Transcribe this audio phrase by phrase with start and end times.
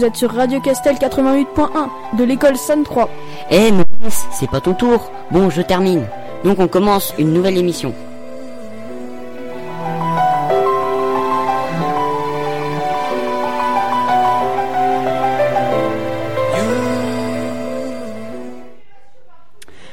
[0.00, 3.10] Vous êtes sur Radio Castel 88.1 de l'école San 3.
[3.50, 5.12] Eh mais c'est pas ton tour.
[5.30, 6.06] Bon, je termine.
[6.42, 7.92] Donc on commence une nouvelle émission.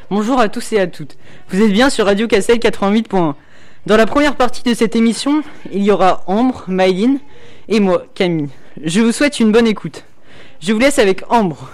[0.10, 1.18] Bonjour à tous et à toutes.
[1.50, 3.34] Vous êtes bien sur Radio Castel 88.1.
[3.86, 7.20] Dans la première partie de cette émission, il y aura Ambre, Maïline
[7.68, 8.48] et moi, Camille.
[8.84, 10.04] Je vous souhaite une bonne écoute.
[10.60, 11.68] Je vous laisse avec Ambre.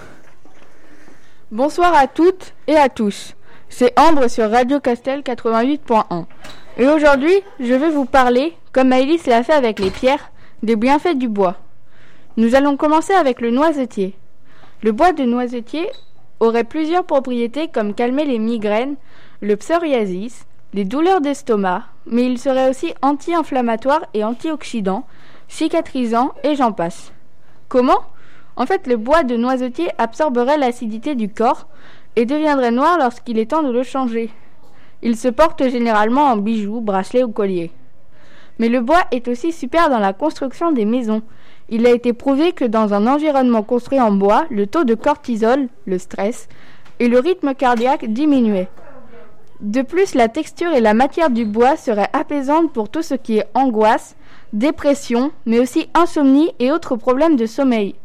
[1.50, 3.34] Bonsoir à toutes et à tous.
[3.68, 6.24] C'est Ambre sur Radio Castel 88.1.
[6.78, 11.18] Et aujourd'hui, je vais vous parler, comme Maëlys l'a fait avec les pierres, des bienfaits
[11.18, 11.56] du bois.
[12.38, 14.14] Nous allons commencer avec le noisetier.
[14.82, 15.86] Le bois de noisetier
[16.40, 18.96] aurait plusieurs propriétés comme calmer les migraines,
[19.42, 25.06] le psoriasis, les douleurs d'estomac, mais il serait aussi anti-inflammatoire et antioxydant,
[25.48, 27.12] cicatrisant et j'en passe.
[27.68, 28.00] Comment?
[28.56, 31.66] En fait, le bois de noisetier absorberait l'acidité du corps
[32.16, 34.30] et deviendrait noir lorsqu'il est temps de le changer.
[35.02, 37.72] Il se porte généralement en bijoux, bracelets ou colliers.
[38.58, 41.22] Mais le bois est aussi super dans la construction des maisons.
[41.68, 45.68] Il a été prouvé que dans un environnement construit en bois, le taux de cortisol,
[45.86, 46.48] le stress,
[47.00, 48.68] et le rythme cardiaque diminuaient.
[49.60, 53.38] De plus, la texture et la matière du bois seraient apaisantes pour tout ce qui
[53.38, 54.14] est angoisse,
[54.54, 57.96] dépression, mais aussi insomnie et autres problèmes de sommeil.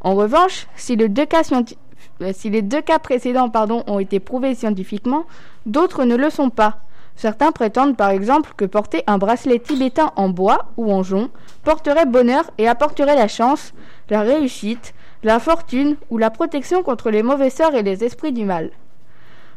[0.00, 5.24] En revanche, si, les deux cas, précédents pardon, ont été prouvés scientifiquement,
[5.64, 6.80] d'autres ne le sont pas.
[7.16, 11.30] Certains prétendent par exemple que porter un bracelet tibétain en bois ou en jonc
[11.64, 13.72] porterait bonheur et apporterait la chance,
[14.10, 14.92] la réussite,
[15.22, 18.70] la fortune ou la protection contre les mauvais sorts et les esprits du mal.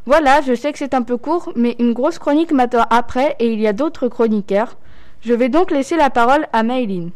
[0.05, 3.51] Voilà, je sais que c'est un peu court, mais une grosse chronique m'attend après et
[3.51, 4.77] il y a d'autres chroniqueurs.
[5.21, 7.11] Je vais donc laisser la parole à Maëline.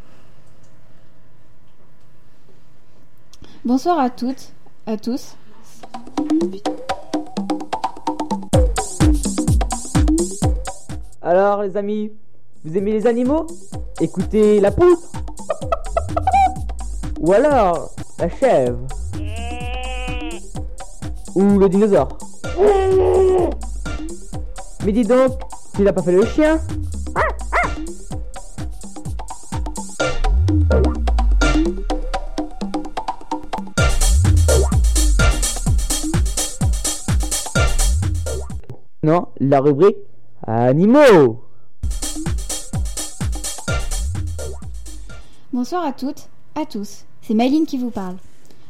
[3.64, 4.52] Bonsoir à toutes,
[4.86, 5.36] à tous.
[11.22, 12.12] Alors les amis,
[12.62, 13.46] vous aimez les animaux?
[14.00, 14.96] Écoutez la poule
[17.20, 18.86] Ou alors la chèvre
[21.34, 22.18] Ou le dinosaure
[24.84, 25.40] Mais dis donc,
[25.74, 26.60] tu n'as pas fait le chien
[39.48, 39.96] la rubrique
[40.46, 41.42] Animaux
[45.52, 47.04] Bonsoir à toutes, à tous.
[47.22, 48.16] C'est Maïline qui vous parle.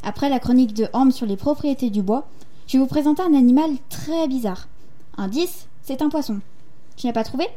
[0.03, 2.27] Après la chronique de Horm sur les propriétés du bois,
[2.67, 4.67] je vais vous présenter un animal très bizarre.
[5.17, 6.39] Un 10, c'est un poisson.
[6.95, 7.47] Tu n'as pas trouvé?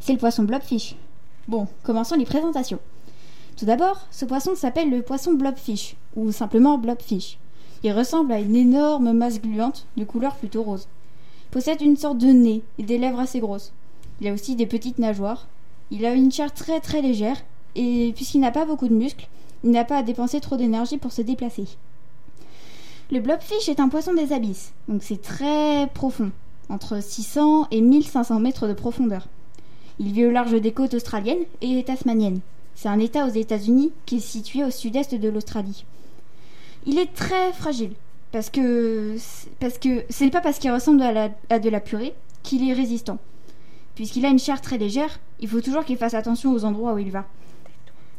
[0.00, 0.96] C'est le poisson blobfish.
[1.48, 2.78] Bon, commençons les présentations.
[3.56, 7.38] Tout d'abord, ce poisson s'appelle le poisson blobfish, ou simplement blobfish.
[7.82, 10.88] Il ressemble à une énorme masse gluante de couleur plutôt rose.
[11.54, 13.72] Possède une sorte de nez et des lèvres assez grosses.
[14.20, 15.46] Il a aussi des petites nageoires.
[15.92, 17.36] Il a une chair très très légère,
[17.76, 19.28] et puisqu'il n'a pas beaucoup de muscles,
[19.62, 21.66] il n'a pas à dépenser trop d'énergie pour se déplacer.
[23.12, 26.32] Le blobfish est un poisson des abysses, donc c'est très profond,
[26.70, 29.28] entre 600 et 1500 mètres de profondeur.
[30.00, 32.40] Il vit au large des côtes australiennes et tasmaniennes.
[32.74, 35.84] C'est un État aux États-Unis qui est situé au sud-est de l'Australie.
[36.84, 37.92] Il est très fragile
[38.34, 39.14] parce que
[39.60, 43.18] parce que c'est pas parce qu'il ressemble à, de la purée qu'il est résistant.
[43.94, 46.98] Puisqu'il a une chair très légère, il faut toujours qu'il fasse attention aux endroits où
[46.98, 47.26] il va.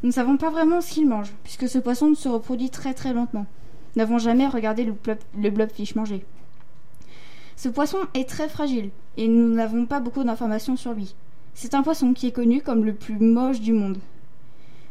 [0.03, 3.11] Nous ne savons pas vraiment ce qu'il mange, puisque ce poisson se reproduit très très
[3.11, 3.45] lentement.
[3.93, 4.95] Nous n'avons jamais regardé le,
[5.37, 6.23] le blobfish manger.
[7.57, 11.13] Ce poisson est très fragile, et nous n'avons pas beaucoup d'informations sur lui.
[11.55, 13.97] C'est un poisson qui est connu comme le plus moche du monde.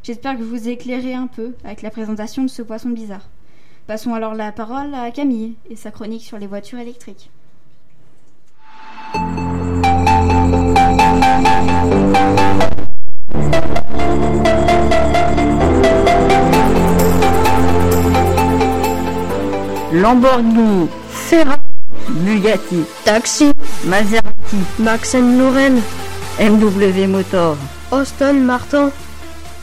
[0.03, 3.27] J'espère que vous éclairez un peu avec la présentation de ce poisson bizarre.
[3.87, 7.31] Passons alors la parole à Camille et sa chronique sur les voitures électriques.
[19.93, 21.61] Lamborghini, Ferrari,
[22.09, 23.53] Bugatti, Taxi,
[23.85, 25.83] Maserati, Max Lorraine,
[26.41, 27.59] MW Motor,
[27.93, 28.91] Austin Martin,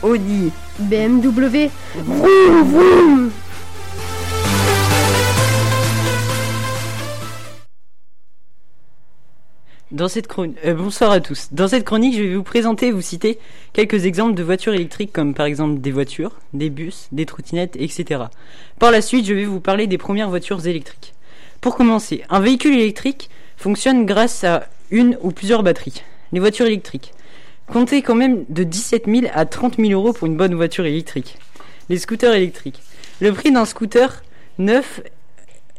[0.04, 1.70] Audi, BMW,
[2.06, 3.32] vroom vroom
[10.02, 11.50] Dans cette chronique, euh, bonsoir à tous.
[11.52, 13.38] Dans cette chronique, je vais vous présenter et vous citer
[13.72, 18.22] quelques exemples de voitures électriques comme par exemple des voitures, des bus, des trottinettes, etc.
[18.80, 21.14] Par la suite, je vais vous parler des premières voitures électriques.
[21.60, 26.02] Pour commencer, un véhicule électrique fonctionne grâce à une ou plusieurs batteries.
[26.32, 27.12] Les voitures électriques.
[27.68, 31.38] Comptez quand même de 17 000 à 30 000 euros pour une bonne voiture électrique.
[31.88, 32.82] Les scooters électriques.
[33.20, 34.24] Le prix d'un scooter
[34.58, 35.00] neuf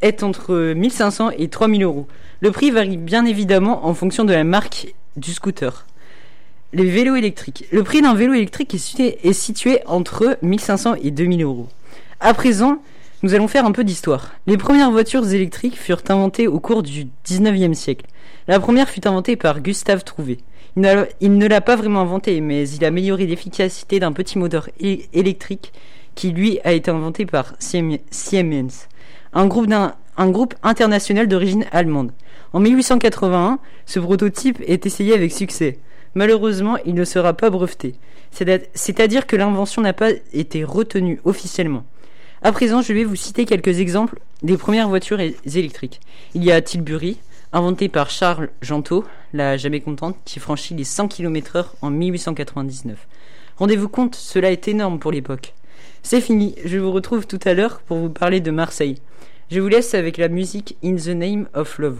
[0.01, 2.07] est entre 1500 et 3000 euros.
[2.43, 5.85] Le prix varie bien évidemment en fonction de la marque du scooter.
[6.73, 7.63] Les vélos électriques.
[7.71, 11.69] Le prix d'un vélo électrique est situé, entre 1500 et 2000 euros.
[12.19, 12.79] À présent,
[13.21, 14.33] nous allons faire un peu d'histoire.
[14.45, 18.07] Les premières voitures électriques furent inventées au cours du 19e siècle.
[18.49, 20.39] La première fut inventée par Gustave Trouvé.
[20.75, 25.71] Il ne l'a pas vraiment inventée, mais il a amélioré l'efficacité d'un petit moteur électrique
[26.13, 28.89] qui lui a été inventé par Siem- Siemens,
[29.31, 32.11] un groupe international d'origine allemande.
[32.53, 35.79] En 1881, ce prototype est essayé avec succès.
[36.15, 37.95] Malheureusement, il ne sera pas breveté.
[38.31, 41.83] C'est- C'est-à-dire que l'invention n'a pas été retenue officiellement.
[42.43, 46.01] À présent, je vais vous citer quelques exemples des premières voitures électriques.
[46.35, 47.17] Il y a Tilbury,
[47.53, 53.07] inventé par Charles Gentot, la jamais contente, qui franchit les 100 km/h en 1899.
[53.57, 55.53] Rendez-vous compte, cela est énorme pour l'époque.
[56.03, 58.97] C'est fini, je vous retrouve tout à l'heure pour vous parler de Marseille.
[59.49, 61.99] Je vous laisse avec la musique In the Name of Love.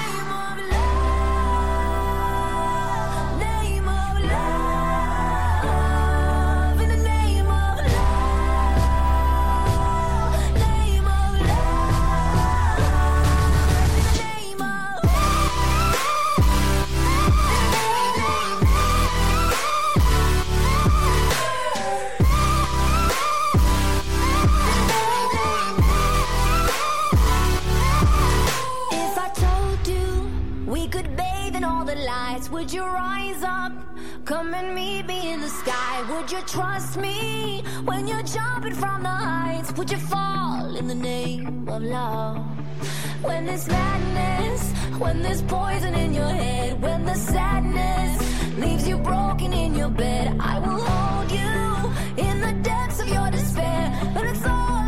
[32.61, 33.73] Would you rise up?
[34.23, 36.05] Come and meet me in the sky.
[36.11, 39.71] Would you trust me when you're jumping from the heights?
[39.77, 42.37] Would you fall in the name of love?
[43.23, 44.61] When there's madness,
[44.99, 48.13] when there's poison in your head, when the sadness
[48.59, 53.31] leaves you broken in your bed, I will hold you in the depths of your
[53.31, 53.83] despair.
[54.13, 54.80] But it's all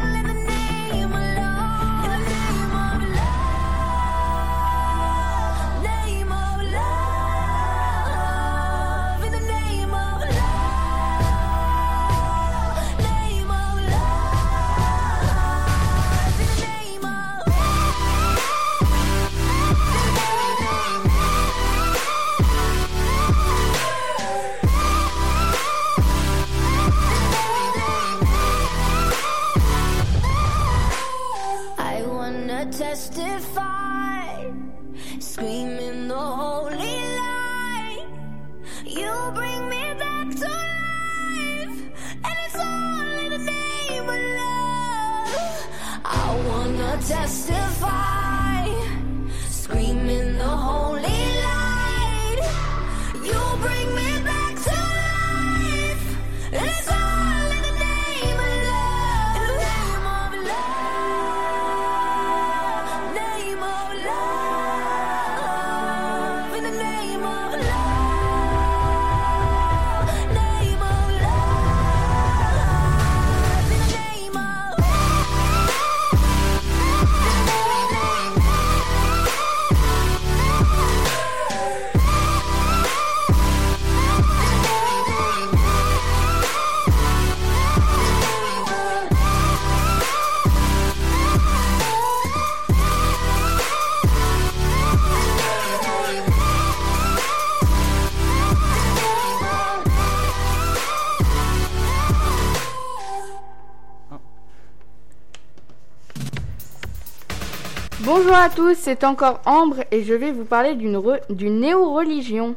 [108.43, 112.55] à tous, c'est encore Ambre et je vais vous parler d'une re- d'une néo-religion.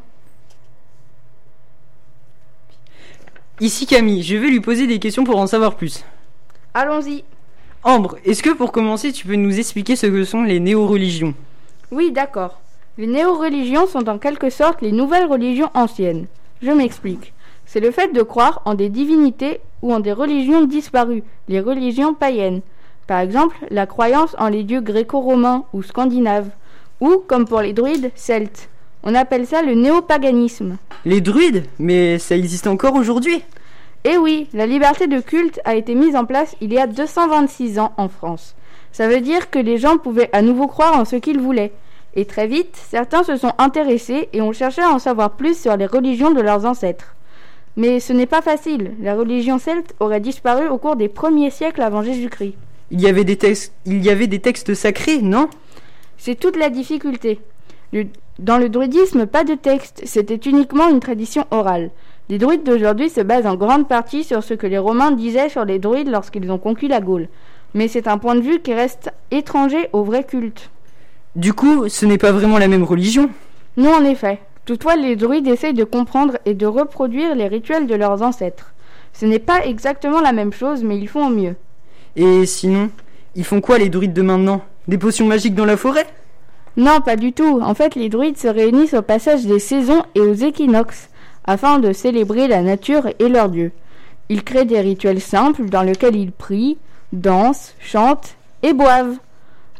[3.61, 6.05] Ici Camille, je vais lui poser des questions pour en savoir plus.
[6.75, 7.23] Allons-y.
[7.85, 11.35] Ambre, est-ce que pour commencer, tu peux nous expliquer ce que sont les néo-religions?
[11.93, 12.61] Oui, d'accord.
[12.99, 16.26] Les néo-religions sont en quelque sorte les nouvelles religions anciennes.
[16.62, 17.33] Je m'explique.
[17.64, 22.12] C'est le fait de croire en des divinités ou en des religions disparues, les religions
[22.12, 22.61] païennes.
[23.07, 26.51] Par exemple, la croyance en les dieux gréco-romains ou scandinaves,
[27.01, 28.69] ou, comme pour les druides, celtes.
[29.05, 30.79] On appelle ça le néopaganisme.
[31.05, 31.65] Les druides?
[31.79, 33.43] Mais ça existe encore aujourd'hui?
[34.05, 37.79] Eh oui, la liberté de culte a été mise en place il y a 226
[37.79, 38.57] ans en France.
[38.93, 41.73] Ça veut dire que les gens pouvaient à nouveau croire en ce qu'ils voulaient.
[42.15, 45.77] Et très vite, certains se sont intéressés et ont cherché à en savoir plus sur
[45.77, 47.15] les religions de leurs ancêtres.
[47.77, 48.95] Mais ce n'est pas facile.
[49.01, 52.55] La religion celte aurait disparu au cours des premiers siècles avant Jésus-Christ.
[52.90, 55.49] Il y avait des textes, il y avait des textes sacrés, non?
[56.19, 57.40] C'est toute la difficulté.
[57.93, 58.07] Le-
[58.38, 61.90] dans le druidisme, pas de texte, c'était uniquement une tradition orale.
[62.28, 65.64] Les druides d'aujourd'hui se basent en grande partie sur ce que les Romains disaient sur
[65.64, 67.28] les druides lorsqu'ils ont conquis la Gaule.
[67.75, 70.71] Mais c'est un point de vue qui reste étranger au vrai culte.
[71.35, 73.31] Du coup, ce n'est pas vraiment la même religion?
[73.76, 74.40] Non, en effet.
[74.64, 78.73] Toutefois, les druides essayent de comprendre et de reproduire les rituels de leurs ancêtres.
[79.12, 81.55] Ce n'est pas exactement la même chose, mais ils font au mieux.
[82.17, 82.91] Et sinon,
[83.35, 84.63] ils font quoi les druides de maintenant?
[84.89, 86.07] Des potions magiques dans la forêt?
[86.77, 87.61] Non, pas du tout.
[87.63, 91.09] En fait, les druides se réunissent au passage des saisons et aux équinoxes,
[91.45, 93.73] afin de célébrer la nature et leurs dieux.
[94.29, 96.79] Ils créent des rituels simples dans lesquels ils prient,
[97.13, 99.19] dansent, chantent et boivent.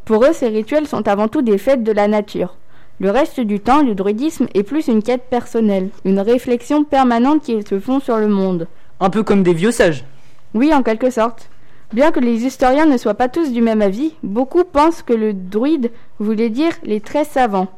[0.05, 2.55] Pour eux, ces rituels sont avant tout des fêtes de la nature.
[2.99, 7.67] Le reste du temps, le druidisme est plus une quête personnelle, une réflexion permanente qu'ils
[7.67, 8.67] se font sur le monde.
[8.99, 10.05] Un peu comme des vieux sages.
[10.53, 11.49] Oui, en quelque sorte.
[11.93, 15.33] Bien que les historiens ne soient pas tous du même avis, beaucoup pensent que le
[15.33, 17.69] druide voulait dire les très savants.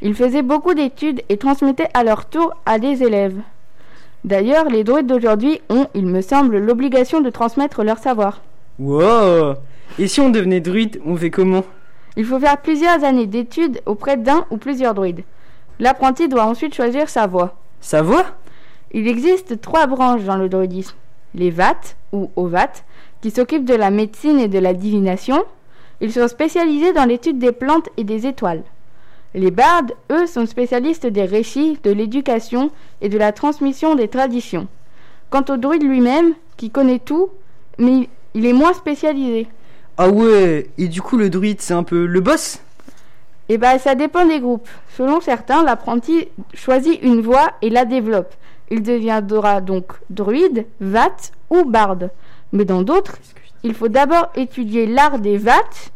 [0.00, 3.36] Ils faisaient beaucoup d'études et transmettaient à leur tour à des élèves.
[4.24, 8.40] D'ailleurs, les druides d'aujourd'hui ont, il me semble, l'obligation de transmettre leur savoir.
[8.78, 9.54] Wow
[9.98, 11.64] Et si on devenait druide, on fait comment?
[12.16, 15.24] Il faut faire plusieurs années d'études auprès d'un ou plusieurs druides.
[15.78, 17.56] L'apprenti doit ensuite choisir sa voie.
[17.80, 18.24] Sa voix
[18.92, 20.96] Il existe trois branches dans le druidisme.
[21.34, 22.84] Les vates, ou ovates,
[23.20, 25.44] qui s'occupent de la médecine et de la divination.
[26.00, 28.62] Ils sont spécialisés dans l'étude des plantes et des étoiles.
[29.34, 32.70] Les bardes, eux, sont spécialistes des récits, de l'éducation
[33.00, 34.68] et de la transmission des traditions.
[35.30, 37.28] Quant au druide lui-même, qui connaît tout,
[37.78, 39.46] mais il est moins spécialisé.
[39.96, 42.60] Ah ouais, et du coup le druide c'est un peu le boss?
[43.48, 44.68] Eh ben, ça dépend des groupes.
[44.96, 48.34] Selon certains, l'apprenti choisit une voie et la développe.
[48.70, 52.10] Il deviendra donc druide, vate ou barde.
[52.52, 53.18] Mais dans d'autres,
[53.62, 55.92] il faut d'abord étudier l'art des vates,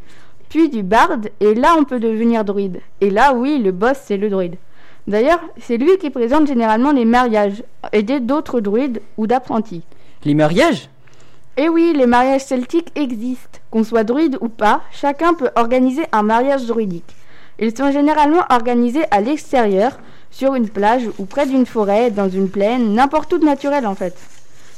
[0.48, 2.80] puis du barde, et là on peut devenir druide.
[3.00, 4.56] Et là, oui, le boss, c'est le druide.
[5.06, 9.82] D'ailleurs, c'est lui qui présente généralement les mariages, aidé d'autres druides ou d'apprentis.
[10.24, 10.88] Les mariages?
[11.56, 13.58] Et oui, les mariages celtiques existent.
[13.70, 17.16] Qu'on soit druide ou pas, chacun peut organiser un mariage druidique.
[17.58, 19.98] Ils sont généralement organisés à l'extérieur,
[20.30, 23.94] sur une plage ou près d'une forêt, dans une plaine, n'importe où de naturel en
[23.94, 24.16] fait.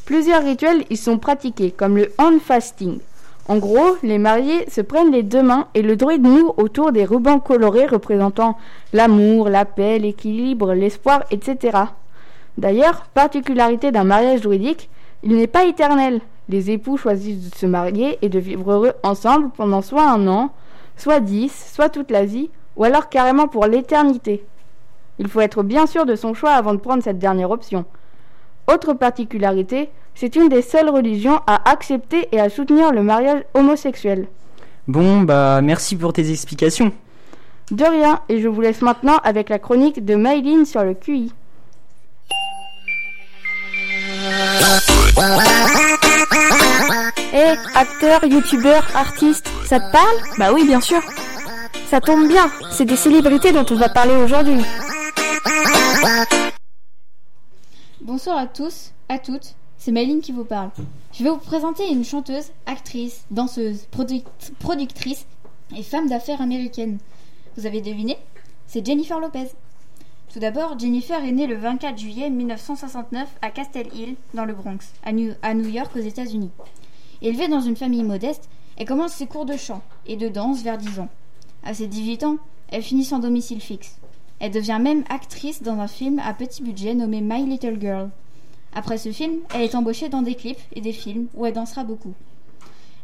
[0.05, 2.99] Plusieurs rituels y sont pratiqués, comme le hand fasting.
[3.49, 7.07] En gros, les mariés se prennent les deux mains et le druide noue autour des
[7.07, 8.59] rubans colorés représentant
[8.93, 11.79] l'amour, la paix, l'équilibre, l'espoir, etc.
[12.59, 14.91] D'ailleurs, particularité d'un mariage druidique,
[15.23, 16.21] il n'est pas éternel.
[16.51, 20.53] Les époux choisissent de se marier et de vivre heureux ensemble pendant soit un an,
[20.99, 24.45] soit dix, soit toute la vie, ou alors carrément pour l'éternité.
[25.19, 27.87] Il faut être bien sûr de son choix avant de prendre cette dernière option.
[28.67, 34.27] Autre particularité, c'est une des seules religions à accepter et à soutenir le mariage homosexuel.
[34.89, 36.93] Bon bah merci pour tes explications.
[37.71, 41.33] De rien, et je vous laisse maintenant avec la chronique de Maïline sur le QI.
[47.33, 50.17] Eh, acteur, youtubeur, artiste, ça te parle?
[50.39, 51.01] Bah oui, bien sûr.
[51.89, 54.61] Ça tombe bien, c'est des célébrités dont on va parler aujourd'hui.
[58.05, 60.71] Bonsoir à tous, à toutes, c'est Maëline qui vous parle.
[61.13, 64.25] Je vais vous présenter une chanteuse, actrice, danseuse, produc-
[64.59, 65.27] productrice
[65.77, 66.99] et femme d'affaires américaine.
[67.57, 68.19] Vous avez deviné
[68.67, 69.49] C'est Jennifer Lopez.
[70.33, 74.79] Tout d'abord, Jennifer est née le 24 juillet 1969 à Castle Hill, dans le Bronx,
[75.05, 76.51] à New, à New York, aux États-Unis.
[77.23, 80.77] Élevée dans une famille modeste, elle commence ses cours de chant et de danse vers
[80.79, 81.09] 10 ans.
[81.63, 82.37] À ses 18 ans,
[82.69, 83.97] elle finit sans domicile fixe.
[84.45, 88.11] Elle devient même actrice dans un film à petit budget nommé My Little Girl.
[88.75, 91.83] Après ce film, elle est embauchée dans des clips et des films où elle dansera
[91.83, 92.13] beaucoup.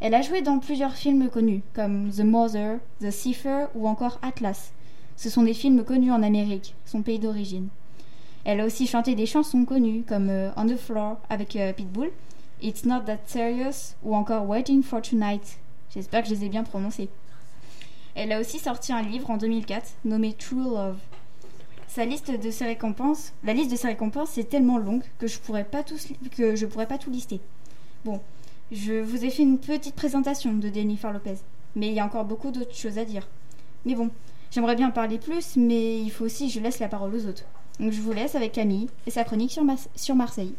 [0.00, 4.74] Elle a joué dans plusieurs films connus, comme The Mother, The Cipher ou encore Atlas.
[5.16, 7.68] Ce sont des films connus en Amérique, son pays d'origine.
[8.44, 12.10] Elle a aussi chanté des chansons connues comme euh, On the Floor avec euh, Pitbull,
[12.60, 15.56] It's Not That Serious ou encore Waiting for Tonight.
[15.94, 17.08] J'espère que je les ai bien prononcés.
[18.14, 20.98] Elle a aussi sorti un livre en 2004 nommé True Love.
[21.92, 25.38] Sa liste de ses récompenses, la liste de ses récompenses est tellement longue que je
[25.38, 27.40] pourrais pas que je pourrais pas tout lister.
[28.04, 28.20] Bon,
[28.70, 31.38] je vous ai fait une petite présentation de Jennifer Lopez,
[31.74, 33.28] mais il y a encore beaucoup d'autres choses à dire.
[33.84, 34.10] Mais bon,
[34.52, 37.44] J'aimerais bien parler plus, mais il faut aussi que je laisse la parole aux autres.
[37.78, 39.56] Donc je vous laisse avec Camille et sa chronique
[39.94, 40.54] sur Marseille.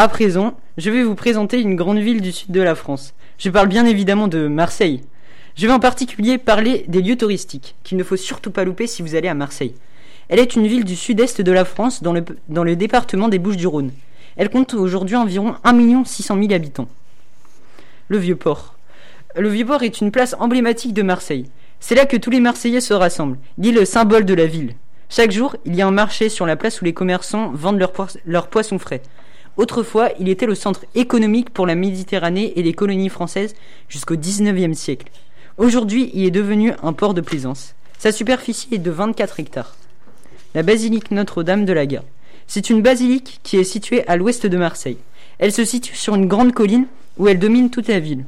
[0.00, 3.14] À présent, je vais vous présenter une grande ville du sud de la France.
[3.36, 5.02] Je parle bien évidemment de Marseille.
[5.56, 9.02] Je vais en particulier parler des lieux touristiques, qu'il ne faut surtout pas louper si
[9.02, 9.74] vous allez à Marseille.
[10.28, 13.90] Elle est une ville du sud-est de la France, dans le, département des Bouches-du-Rhône.
[14.36, 16.88] Elle compte aujourd'hui environ 1 600 000 habitants.
[18.06, 18.76] Le Vieux-Port.
[19.34, 21.46] Le Vieux-Port est une place emblématique de Marseille.
[21.80, 23.38] C'est là que tous les Marseillais se rassemblent.
[23.60, 24.74] Est le symbole de la ville.
[25.08, 27.84] Chaque jour, il y a un marché sur la place où les commerçants vendent
[28.26, 29.02] leurs poissons frais.
[29.58, 33.56] Autrefois, il était le centre économique pour la Méditerranée et les colonies françaises
[33.88, 35.10] jusqu'au XIXe siècle.
[35.58, 37.74] Aujourd'hui, il est devenu un port de plaisance.
[37.98, 39.74] Sa superficie est de 24 hectares.
[40.54, 42.04] La basilique Notre-Dame de la Gare.
[42.46, 44.98] C'est une basilique qui est située à l'ouest de Marseille.
[45.40, 46.86] Elle se situe sur une grande colline
[47.18, 48.24] où elle domine toute la ville.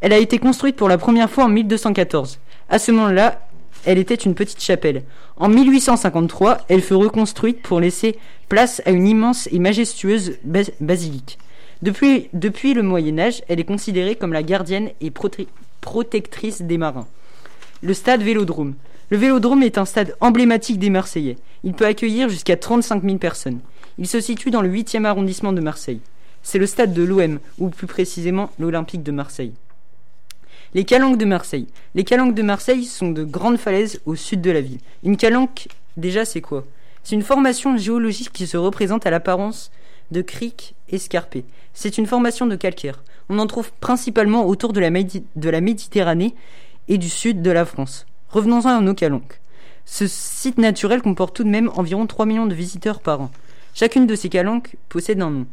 [0.00, 2.40] Elle a été construite pour la première fois en 1214.
[2.68, 3.40] À ce moment-là,
[3.84, 5.02] elle était une petite chapelle.
[5.36, 11.38] En 1853, elle fut reconstruite pour laisser place à une immense et majestueuse bas- basilique.
[11.82, 12.28] Depuis,
[12.74, 15.12] le Moyen Âge, elle est considérée comme la gardienne et
[15.80, 17.06] protectrice des marins.
[17.82, 18.74] Le stade Vélodrome.
[19.10, 21.36] Le Vélodrome est un stade emblématique des Marseillais.
[21.64, 23.60] Il peut accueillir jusqu'à 35 000 personnes.
[23.98, 26.00] Il se situe dans le 8e arrondissement de Marseille.
[26.42, 29.52] C'est le stade de l'OM, ou plus précisément l'Olympique de Marseille.
[30.76, 31.68] Les calanques de Marseille.
[31.94, 34.76] Les calanques de Marseille sont de grandes falaises au sud de la ville.
[35.04, 36.66] Une calanque, déjà, c'est quoi?
[37.02, 39.70] C'est une formation géologique qui se représente à l'apparence
[40.10, 41.46] de criques escarpées.
[41.72, 43.02] C'est une formation de calcaire.
[43.30, 46.34] On en trouve principalement autour de la, Méditerranée
[46.88, 48.04] et du sud de la France.
[48.28, 49.40] Revenons-en à nos calanques.
[49.86, 53.30] Ce site naturel comporte tout de même environ 3 millions de visiteurs par an.
[53.72, 55.46] Chacune de ces calanques possède un nom.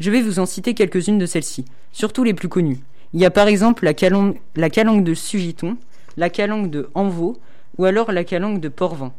[0.00, 2.80] Je vais vous en citer quelques-unes de celles-ci, surtout les plus connues.
[3.12, 5.76] Il y a par exemple la calanque, la calanque de Sugiton,
[6.16, 7.36] la calanque de Envaux
[7.76, 9.12] ou alors la calanque de Portvin.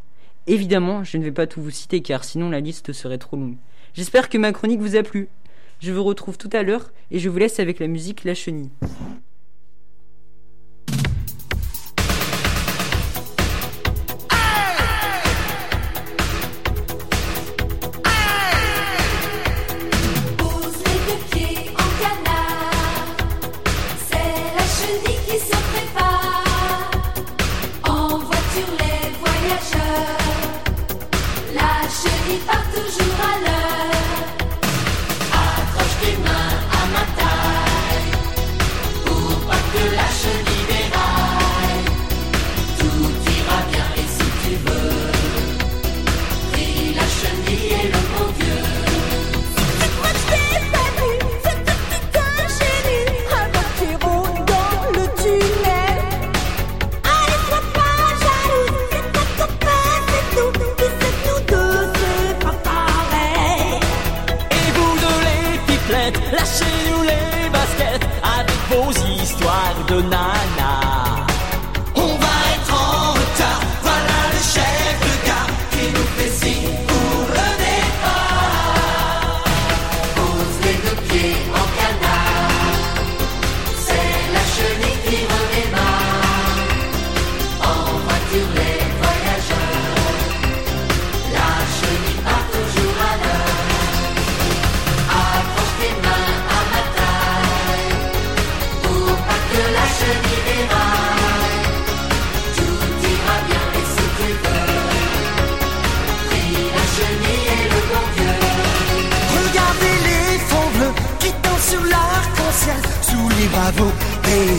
[0.47, 3.57] Évidemment, je ne vais pas tout vous citer car sinon la liste serait trop longue.
[3.93, 5.27] J'espère que ma chronique vous a plu.
[5.79, 8.69] Je vous retrouve tout à l'heure et je vous laisse avec la musique La Chenille.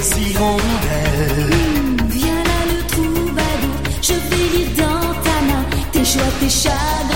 [0.02, 1.50] Des hirondelles.
[2.08, 7.11] Viens là le troubadour, je vais lire dans ta main tes joies, tes chagrins,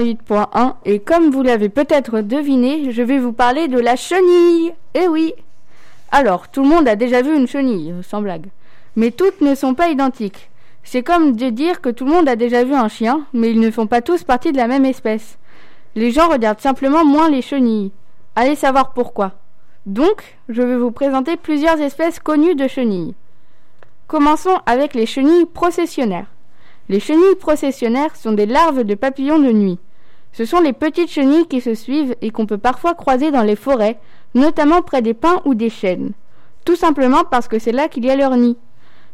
[0.00, 4.72] 88.1 et comme vous l'avez peut-être deviné, je vais vous parler de la chenille.
[4.94, 5.34] Eh oui.
[6.10, 8.46] Alors, tout le monde a déjà vu une chenille, sans blague.
[8.94, 10.50] Mais toutes ne sont pas identiques.
[10.84, 13.60] C'est comme de dire que tout le monde a déjà vu un chien, mais ils
[13.60, 15.38] ne font pas tous partie de la même espèce.
[15.94, 17.90] Les gens regardent simplement moins les chenilles.
[18.36, 19.32] Allez savoir pourquoi.
[19.86, 23.14] Donc, je vais vous présenter plusieurs espèces connues de chenilles.
[24.06, 26.26] Commençons avec les chenilles processionnaires.
[26.88, 29.78] Les chenilles processionnaires sont des larves de papillons de nuit.
[30.36, 33.56] Ce sont les petites chenilles qui se suivent et qu'on peut parfois croiser dans les
[33.56, 33.98] forêts,
[34.34, 36.12] notamment près des pins ou des chênes.
[36.66, 38.58] Tout simplement parce que c'est là qu'il y a leur nid.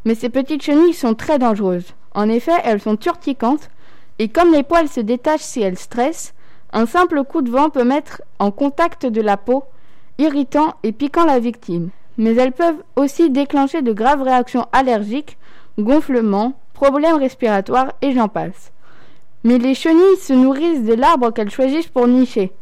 [0.04, 1.94] Mais ces petites chenilles sont très dangereuses.
[2.12, 3.70] En effet, elles sont urticantes,
[4.18, 6.34] et comme les poils se détachent si elles stressent,
[6.72, 9.62] un simple coup de vent peut mettre en contact de la peau,
[10.18, 11.90] irritant et piquant la victime.
[12.18, 15.38] Mais elles peuvent aussi déclencher de graves réactions allergiques,
[15.78, 18.72] gonflements, problèmes respiratoires et j'en passe.
[19.44, 22.52] Mais les chenilles se nourrissent de l'arbre qu'elles choisissent pour nicher.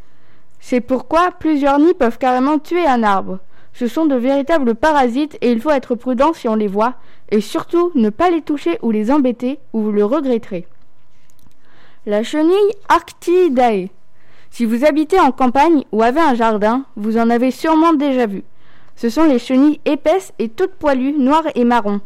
[0.61, 3.39] C'est pourquoi plusieurs nids peuvent carrément tuer un arbre.
[3.73, 6.95] Ce sont de véritables parasites et il faut être prudent si on les voit,
[7.31, 10.67] et surtout ne pas les toucher ou les embêter ou vous le regretterez.
[12.07, 13.89] La chenille Arctidae.
[14.51, 18.43] Si vous habitez en campagne ou avez un jardin, vous en avez sûrement déjà vu.
[18.97, 22.01] Ce sont les chenilles épaisses et toutes poilues, noires et marron.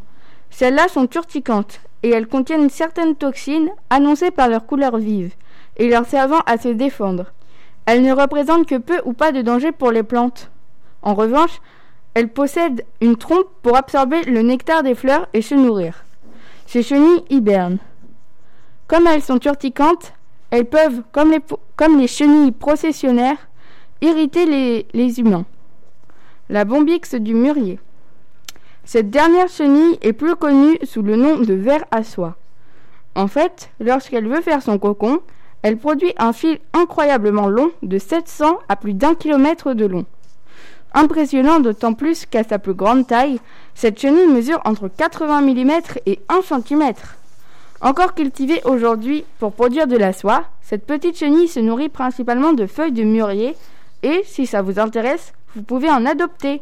[0.50, 5.32] Celles-là sont urticantes et elles contiennent certaines toxines annoncées par leur couleur vive
[5.78, 7.32] et leur servant à se défendre.
[7.86, 10.50] Elles ne représentent que peu ou pas de danger pour les plantes.
[11.00, 11.62] En revanche,
[12.12, 16.04] elles possèdent une trompe pour absorber le nectar des fleurs et se nourrir.
[16.66, 17.78] Ces chenilles hibernent.
[18.86, 20.12] Comme elles sont urticantes,
[20.50, 21.30] elles peuvent, comme
[21.98, 23.48] les, chenilles processionnaires,
[24.02, 25.46] irriter les, les humains.
[26.50, 27.80] La bombix du mûrier.
[28.84, 32.36] Cette dernière chenille est plus connue sous le nom de ver à soie.
[33.14, 35.20] En fait, lorsqu'elle veut faire son cocon,
[35.62, 40.04] elle produit un fil incroyablement long de 700 à plus d'un kilomètre de long.
[40.92, 43.40] Impressionnant d'autant plus qu'à sa plus grande taille,
[43.74, 45.70] cette chenille mesure entre 80 mm
[46.04, 46.92] et 1 cm.
[47.80, 52.66] Encore cultivée aujourd'hui pour produire de la soie, cette petite chenille se nourrit principalement de
[52.66, 53.56] feuilles de mûrier
[54.02, 56.60] et, si ça vous intéresse, vous pouvez en adopter.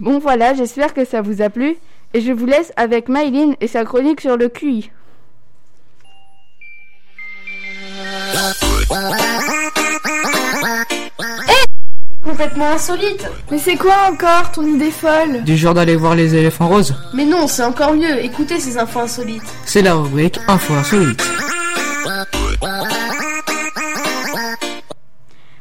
[0.00, 1.76] Bon voilà, j'espère que ça vous a plu
[2.14, 4.90] et je vous laisse avec Maïline et sa chronique sur le QI.
[12.24, 15.44] Complètement insolite Mais c'est quoi encore ton idée folle?
[15.44, 16.94] Du genre d'aller voir les éléphants roses?
[17.14, 19.54] Mais non, c'est encore mieux, écoutez ces infos insolites.
[19.64, 21.22] C'est la rubrique Info insolite.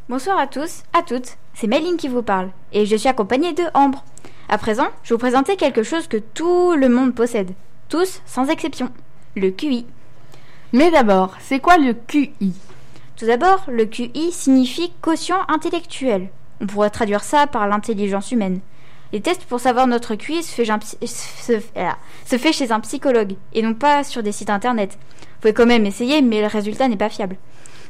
[0.09, 3.63] Bonsoir à tous, à toutes, c'est Méline qui vous parle, et je suis accompagnée de
[3.73, 4.03] Ambre.
[4.49, 7.51] À présent, je vais vous présenter quelque chose que tout le monde possède,
[7.89, 8.89] tous sans exception,
[9.35, 9.85] le QI.
[10.73, 12.31] Mais d'abord, c'est quoi le QI
[13.15, 16.29] Tout d'abord, le QI signifie quotient intellectuel.
[16.61, 18.59] On pourrait traduire ça par l'intelligence humaine.
[19.11, 22.71] Les tests pour savoir notre QI se fait, un psy- se- ah, se fait chez
[22.71, 24.97] un psychologue et non pas sur des sites internet.
[25.21, 27.37] Vous pouvez quand même essayer, mais le résultat n'est pas fiable.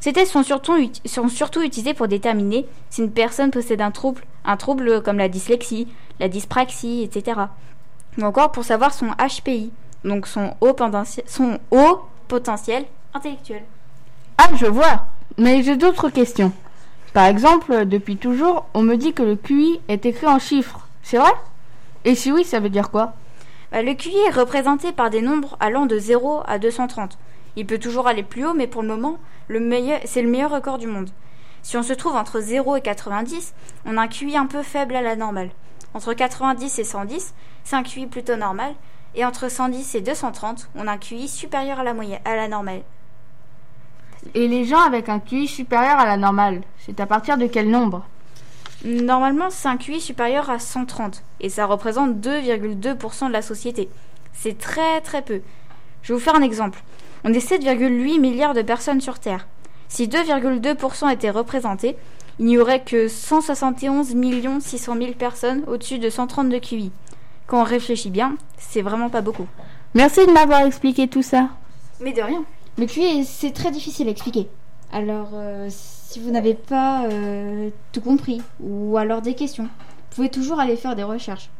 [0.01, 3.91] Ces tests sont surtout, ut- sont surtout utilisés pour déterminer si une personne possède un
[3.91, 5.87] trouble, un trouble comme la dyslexie,
[6.19, 7.41] la dyspraxie, etc.
[8.17, 9.71] Ou encore pour savoir son HPI,
[10.03, 13.63] donc son haut, potentiel- son haut potentiel intellectuel.
[14.37, 15.05] Ah, je vois.
[15.37, 16.51] Mais j'ai d'autres questions.
[17.13, 20.87] Par exemple, depuis toujours, on me dit que le QI est écrit en chiffres.
[21.03, 21.31] C'est vrai?
[22.05, 23.13] Et si oui, ça veut dire quoi?
[23.71, 27.17] Bah, Le QI est représenté par des nombres allant de 0 à 230.
[27.55, 30.51] Il peut toujours aller plus haut, mais pour le moment, le meilleur, c'est le meilleur
[30.51, 31.09] record du monde.
[31.63, 33.53] Si on se trouve entre 0 et 90,
[33.85, 35.49] on a un QI un peu faible à la normale.
[35.93, 38.73] Entre 90 et 110, c'est un QI plutôt normal.
[39.15, 42.49] Et entre 110 et 230, on a un QI supérieur à la, moyenne, à la
[42.49, 42.81] normale.
[44.33, 47.69] Et les gens avec un QI supérieur à la normale, c'est à partir de quel
[47.69, 48.05] nombre?
[48.83, 53.89] Normalement, c'est un QI supérieur à 130 et ça représente 2,2% de la société.
[54.33, 55.41] C'est très très peu.
[56.01, 56.83] Je vais vous faire un exemple.
[57.23, 59.47] On est 7,8 milliards de personnes sur Terre.
[59.93, 61.95] Si 2,2% étaient représentés,
[62.39, 64.15] il n'y aurait que 171
[64.59, 66.91] 600 000 personnes au-dessus de 130 de QI.
[67.45, 69.45] Quand on réfléchit bien, c'est vraiment pas beaucoup.
[69.93, 71.49] Merci de m'avoir expliqué tout ça.
[71.99, 72.43] Mais de rien.
[72.79, 74.49] Le QI, c'est très difficile à expliquer.
[74.91, 80.29] Alors, euh, si vous n'avez pas euh, tout compris, ou alors des questions, vous pouvez
[80.29, 81.51] toujours aller faire des recherches.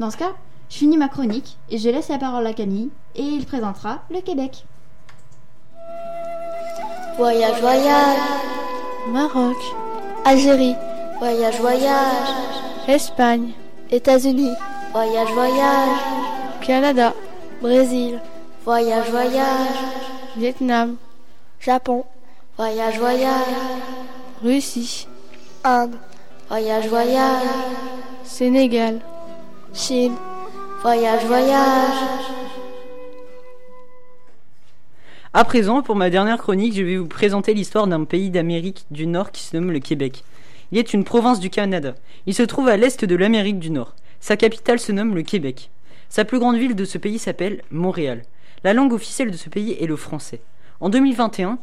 [0.00, 0.34] Dans ce cas,
[0.68, 4.20] je finis ma chronique et je laisse la parole à Camille, et il présentera le
[4.20, 4.64] Québec.
[7.18, 8.18] Voyage, voyage.
[9.08, 9.56] Maroc.
[10.24, 10.76] Algérie.
[11.18, 12.28] Voyage, voyage.
[12.86, 13.50] Espagne.
[13.90, 14.54] États-Unis.
[14.92, 15.98] Voyage, voyage.
[16.60, 17.12] Canada.
[17.60, 18.20] Brésil.
[18.64, 19.68] Voyage, voyage.
[20.36, 20.96] Vietnam.
[21.58, 22.04] Japon.
[22.56, 23.54] Voyage, voyage.
[24.44, 25.08] Russie.
[25.64, 25.96] Inde.
[26.48, 27.42] Voyage, voyage.
[28.22, 29.00] Sénégal.
[29.74, 30.14] Chine.
[30.84, 32.27] Voyage, voyage.
[35.34, 39.06] À présent, pour ma dernière chronique, je vais vous présenter l'histoire d'un pays d'Amérique du
[39.06, 40.24] Nord qui se nomme le Québec.
[40.72, 41.94] Il est une province du Canada.
[42.24, 43.94] Il se trouve à l'est de l'Amérique du Nord.
[44.20, 45.68] Sa capitale se nomme le Québec.
[46.08, 48.22] Sa plus grande ville de ce pays s'appelle Montréal.
[48.64, 50.40] La langue officielle de ce pays est le français.
[50.80, 51.58] En 2021,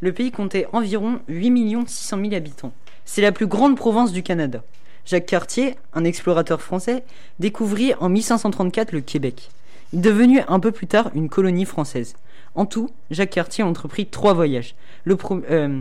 [0.00, 2.72] le pays comptait environ 8 600 000 habitants.
[3.04, 4.62] C'est la plus grande province du Canada.
[5.04, 7.04] Jacques Cartier, un explorateur français,
[7.38, 9.50] découvrit en 1534 le Québec.
[9.92, 12.14] Il devenu un peu plus tard une colonie française.
[12.54, 14.74] En tout, Jacques Cartier a entrepris trois voyages.
[15.08, 15.80] Euh,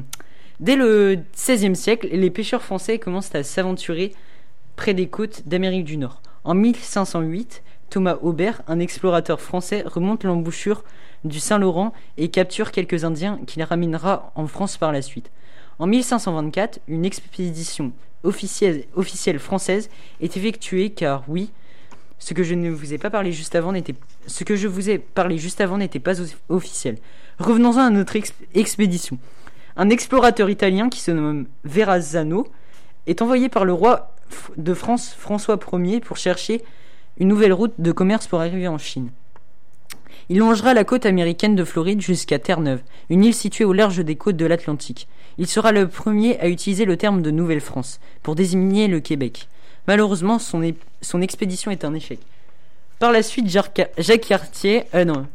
[0.59, 4.13] dès le XVIe siècle, les pêcheurs français commencent à s'aventurer
[4.75, 6.21] près des côtes d'Amérique du Nord.
[6.43, 10.83] En 1508, Thomas Aubert, un explorateur français, remonte l'embouchure
[11.23, 15.31] du Saint-Laurent et capture quelques Indiens qu'il ramènera en France par la suite.
[15.79, 17.91] En 1524, une expédition
[18.23, 19.89] officielle française
[20.21, 21.51] est effectuée car oui,
[22.19, 23.93] ce que je ne vous ai pas parlé juste avant n'était
[25.99, 26.97] pas off- officiel.
[27.39, 29.17] Revenons-en à notre ex- expédition.
[29.77, 32.47] Un explorateur italien qui se nomme Verrazzano
[33.07, 34.13] est envoyé par le roi
[34.57, 36.61] de France François Ier pour chercher
[37.17, 39.09] une nouvelle route de commerce pour arriver en Chine.
[40.27, 44.15] Il longera la côte américaine de Floride jusqu'à Terre-Neuve, une île située au large des
[44.15, 45.07] côtes de l'Atlantique.
[45.39, 49.47] Il sera le premier à utiliser le terme de Nouvelle-France pour désigner le Québec.
[49.89, 50.61] Malheureusement, son,
[51.23, 52.19] expédition est un échec.
[52.99, 55.25] Par la suite, Jacques Cartier, euh, non,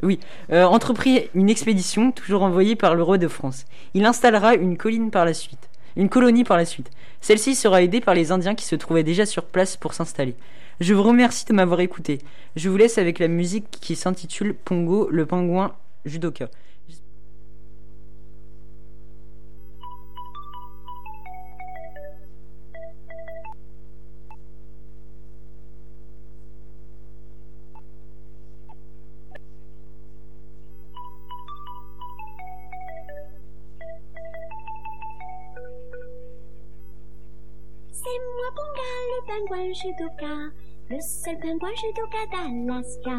[0.53, 3.65] euh, entreprit une expédition toujours envoyée par le roi de France.
[3.95, 6.89] Il installera une colline par la suite, une colonie par la suite.
[7.21, 10.37] Celle-ci sera aidée par les Indiens qui se trouvaient déjà sur place pour s'installer.
[10.79, 12.21] Je vous remercie de m'avoir écouté.
[12.55, 16.49] Je vous laisse avec la musique qui s'intitule Pongo, le pingouin judoka.
[39.11, 40.35] Le pingouin judoka,
[40.91, 43.19] le seul pingouin judoka d'Alaska.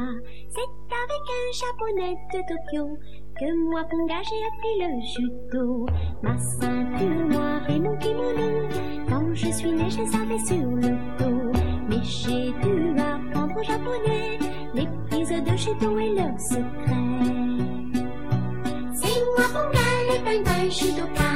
[0.50, 0.74] C'est
[1.04, 2.98] avec un japonais de Tokyo
[3.40, 5.86] que moi Ponga j'ai appris le judo.
[6.22, 8.68] Ma ceinture noire et mon kimono,
[9.10, 11.60] quand je suis née je les sur le dos.
[11.90, 14.40] Mais j'ai dû apprendre au japonais
[14.74, 16.96] les prises de judo et leurs secrets.
[18.94, 21.32] C'est moi Ponga, le pingouin judoka,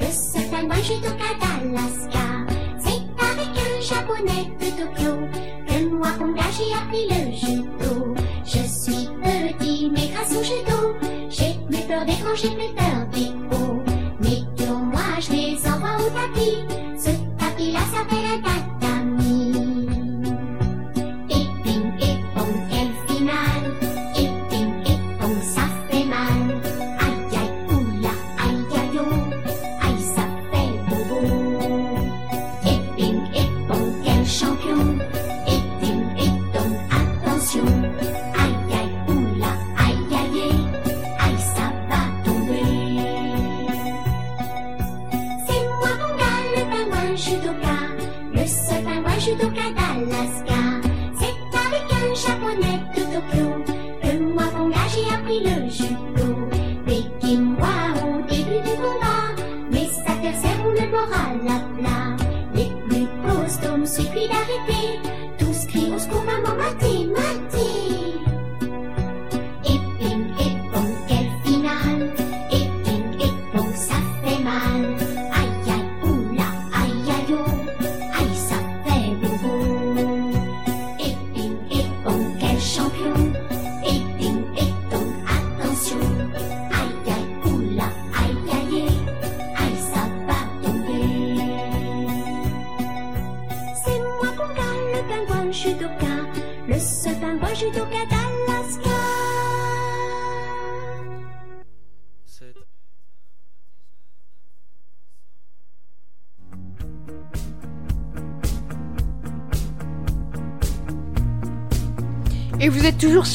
[0.00, 2.27] le seul pingouin judoka d'Alaska.
[6.78, 7.27] Ponga j'ai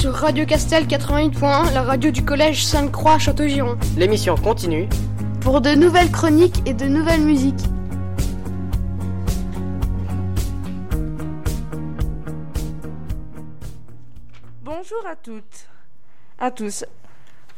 [0.04, 3.78] sur Radio Castel 88.1, la radio du collège Sainte-Croix Château-Giron.
[3.96, 4.90] L'émission continue.
[5.40, 7.64] Pour de nouvelles chroniques et de nouvelles musiques.
[14.62, 15.70] Bonjour à toutes,
[16.38, 16.84] à tous.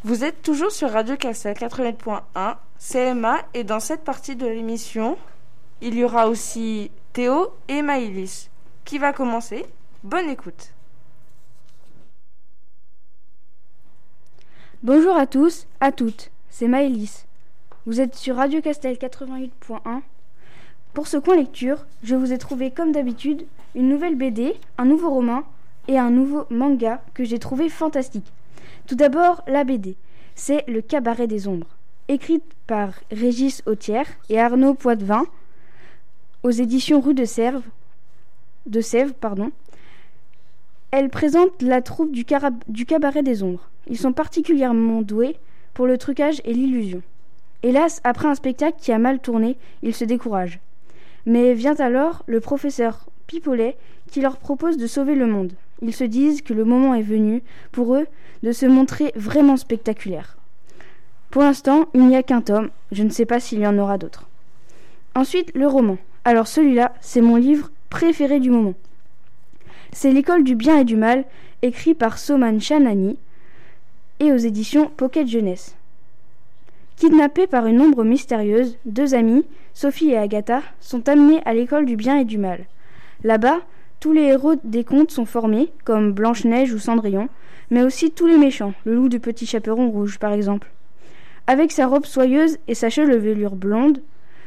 [0.03, 5.17] Vous êtes toujours sur Radio Cassel 88.1, CMA, et dans cette partie de l'émission,
[5.81, 8.51] il y aura aussi Théo et Maïlis.
[8.83, 9.65] Qui va commencer?
[10.03, 10.74] Bonne écoute.
[14.85, 17.25] Bonjour à tous, à toutes, c'est Maëlys.
[17.87, 20.01] Vous êtes sur Radio Castel 88.1.
[20.93, 25.09] Pour ce coin lecture, je vous ai trouvé comme d'habitude une nouvelle BD, un nouveau
[25.09, 25.41] roman
[25.87, 28.31] et un nouveau manga que j'ai trouvé fantastique.
[28.85, 29.95] Tout d'abord, la BD.
[30.35, 31.75] C'est Le Cabaret des Ombres,
[32.07, 35.25] écrite par Régis Autière et Arnaud Poitvin
[36.43, 37.63] aux éditions Rue de Sèvres.
[38.67, 39.51] De Sèvres, pardon.
[40.91, 43.67] Elle présente la troupe du, Cabaret des Ombres.
[43.87, 45.37] Ils sont particulièrement doués
[45.73, 47.01] pour le trucage et l'illusion.
[47.63, 50.59] Hélas, après un spectacle qui a mal tourné, ils se découragent.
[51.25, 53.75] Mais vient alors le professeur Pipolet
[54.11, 55.53] qui leur propose de sauver le monde.
[55.81, 58.05] Ils se disent que le moment est venu, pour eux,
[58.43, 60.37] de se montrer vraiment spectaculaire.
[61.31, 63.97] Pour l'instant, il n'y a qu'un tome, je ne sais pas s'il y en aura
[63.97, 64.29] d'autres.
[65.15, 65.97] Ensuite, le roman.
[66.23, 68.73] Alors celui-là, c'est mon livre préféré du moment.
[69.91, 71.25] C'est L'école du bien et du mal,
[71.61, 73.17] écrit par Soman Chanani
[74.19, 75.75] et aux éditions Pocket Jeunesse.
[76.95, 81.97] Kidnappés par une ombre mystérieuse, deux amis, Sophie et Agatha, sont amenés à l'école du
[81.97, 82.65] bien et du mal.
[83.23, 83.59] Là-bas,
[83.99, 87.27] tous les héros des contes sont formés, comme Blanche-Neige ou Cendrillon,
[87.69, 90.71] mais aussi tous les méchants, le loup du petit chaperon rouge par exemple.
[91.47, 94.01] Avec sa robe soyeuse et sa chevelure blonde,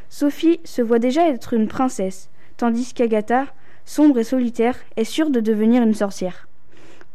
[0.09, 3.47] Sophie se voit déjà être une princesse, tandis qu'Agatha,
[3.85, 6.48] sombre et solitaire, est sûre de devenir une sorcière.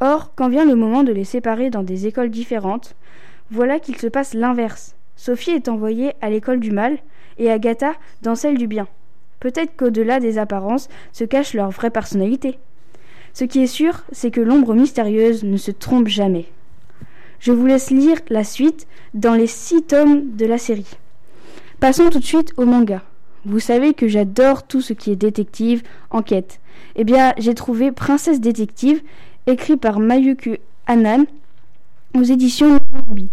[0.00, 2.94] Or, quand vient le moment de les séparer dans des écoles différentes,
[3.50, 4.96] voilà qu'il se passe l'inverse.
[5.16, 6.98] Sophie est envoyée à l'école du mal
[7.38, 7.92] et Agatha
[8.22, 8.88] dans celle du bien.
[9.40, 12.58] Peut-être qu'au-delà des apparences se cache leur vraie personnalité.
[13.32, 16.46] Ce qui est sûr, c'est que l'ombre mystérieuse ne se trompe jamais.
[17.40, 20.96] Je vous laisse lire la suite dans les six tomes de la série.
[21.80, 23.02] Passons tout de suite au manga.
[23.44, 26.60] Vous savez que j'adore tout ce qui est détective, enquête.
[26.96, 29.02] Eh bien, j'ai trouvé Princesse détective,
[29.46, 31.24] écrit par Mayuku Anan,
[32.14, 32.78] aux éditions
[33.08, 33.28] Ruby.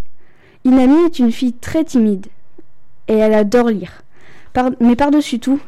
[0.63, 2.27] Inami est une fille très timide
[3.07, 4.03] et elle adore lire.
[4.79, 5.59] Mais par-dessus tout,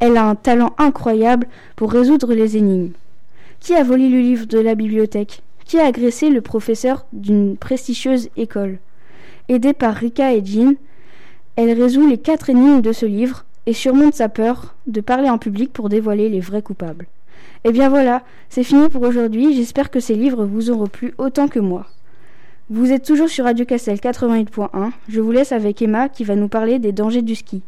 [0.00, 2.92] elle a un talent incroyable pour résoudre les énigmes.
[3.60, 5.42] Qui a volé le livre de la bibliothèque?
[5.64, 8.78] Qui a agressé le professeur d'une prestigieuse école?
[9.48, 10.74] Aidée par Rika et Jean,
[11.56, 15.38] elle résout les quatre énigmes de ce livre et surmonte sa peur de parler en
[15.38, 17.06] public pour dévoiler les vrais coupables.
[17.64, 19.54] Et bien voilà, c'est fini pour aujourd'hui.
[19.54, 21.86] J'espère que ces livres vous auront plu autant que moi.
[22.68, 24.90] Vous êtes toujours sur Radio Castel 88.1.
[25.08, 27.62] Je vous laisse avec Emma qui va nous parler des dangers du ski.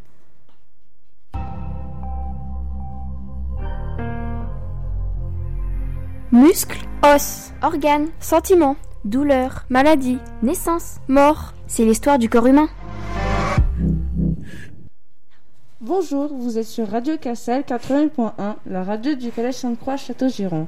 [6.32, 11.54] Muscles, os, organes, sentiments, douleur, maladie, naissance, mort.
[11.66, 12.68] C'est l'histoire du corps humain.
[15.80, 18.32] Bonjour, vous êtes sur Radio Cassel 80.1,
[18.68, 20.66] la radio du Collège Sainte-Croix Château-Giron.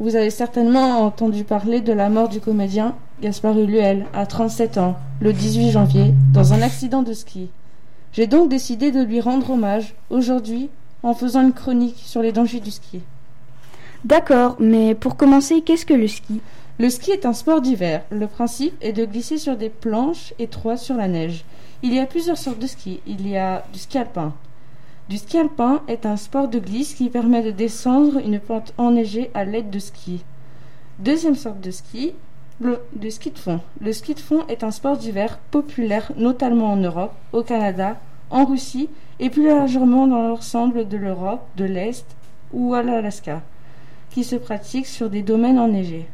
[0.00, 4.96] Vous avez certainement entendu parler de la mort du comédien Gaspard Ulluel à 37 ans,
[5.20, 7.50] le 18 janvier, dans un accident de ski.
[8.14, 10.70] J'ai donc décidé de lui rendre hommage aujourd'hui
[11.02, 13.02] en faisant une chronique sur les dangers du ski.
[14.06, 16.40] D'accord, mais pour commencer, qu'est-ce que le ski?
[16.78, 18.02] Le ski est un sport d'hiver.
[18.10, 21.44] Le principe est de glisser sur des planches étroites sur la neige.
[21.82, 23.00] Il y a plusieurs sortes de ski.
[23.06, 24.32] Il y a du ski alpin.
[25.08, 29.30] Du ski alpin est un sport de glisse qui permet de descendre une pente enneigée
[29.32, 30.24] à l'aide de skis.
[30.98, 32.14] Deuxième sorte de ski,
[32.60, 33.60] le ski de fond.
[33.80, 37.96] Le ski de fond est un sport d'hiver populaire notamment en Europe, au Canada,
[38.30, 42.04] en Russie et plus largement dans l'ensemble de l'Europe, de l'Est
[42.52, 43.42] ou à l'Alaska,
[44.10, 46.08] qui se pratique sur des domaines enneigés.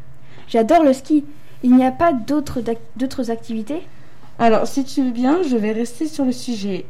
[0.46, 1.24] J'adore le ski.
[1.62, 3.86] Il n'y a pas d'autres activités?
[4.39, 6.87] Alors, si tu veux bien, je vais rester sur le sujet.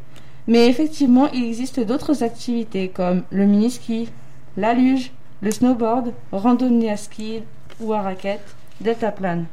[0.47, 4.09] Mais effectivement, il existe d'autres activités comme le mini-ski,
[4.57, 7.43] la luge, le snowboard, randonnée à ski
[7.81, 9.47] ou à raquette, deltaplane.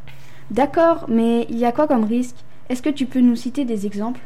[0.52, 2.36] D'accord, mais il y a quoi comme risque?
[2.70, 4.22] Est-ce que tu peux nous citer des exemples?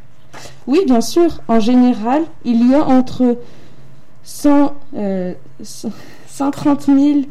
[0.68, 1.41] Oui, bien sûr.
[1.47, 3.38] En général, il y a entre
[4.24, 7.22] 100, euh, 130 000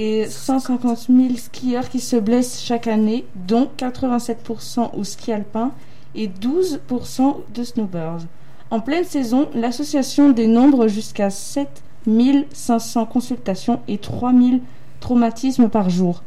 [0.00, 5.72] et 150 000 skieurs qui se blessent chaque année, dont 87% au ski alpin
[6.14, 8.22] et 12% de snowboard.
[8.70, 11.82] En pleine saison, l'association dénombre jusqu'à 7
[12.52, 14.60] 500 consultations et 3 000
[15.00, 16.22] traumatismes par jour.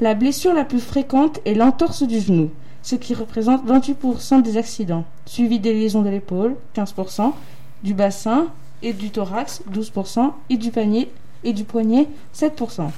[0.00, 2.50] La blessure la plus fréquente est l'entorse du genou,
[2.82, 7.32] ce qui représente 28% des accidents, suivi des lésions de l'épaule, 15%,
[7.84, 8.48] du bassin
[8.82, 11.08] et du thorax, 12%, et du panier
[11.44, 12.90] et du poignet, 7%.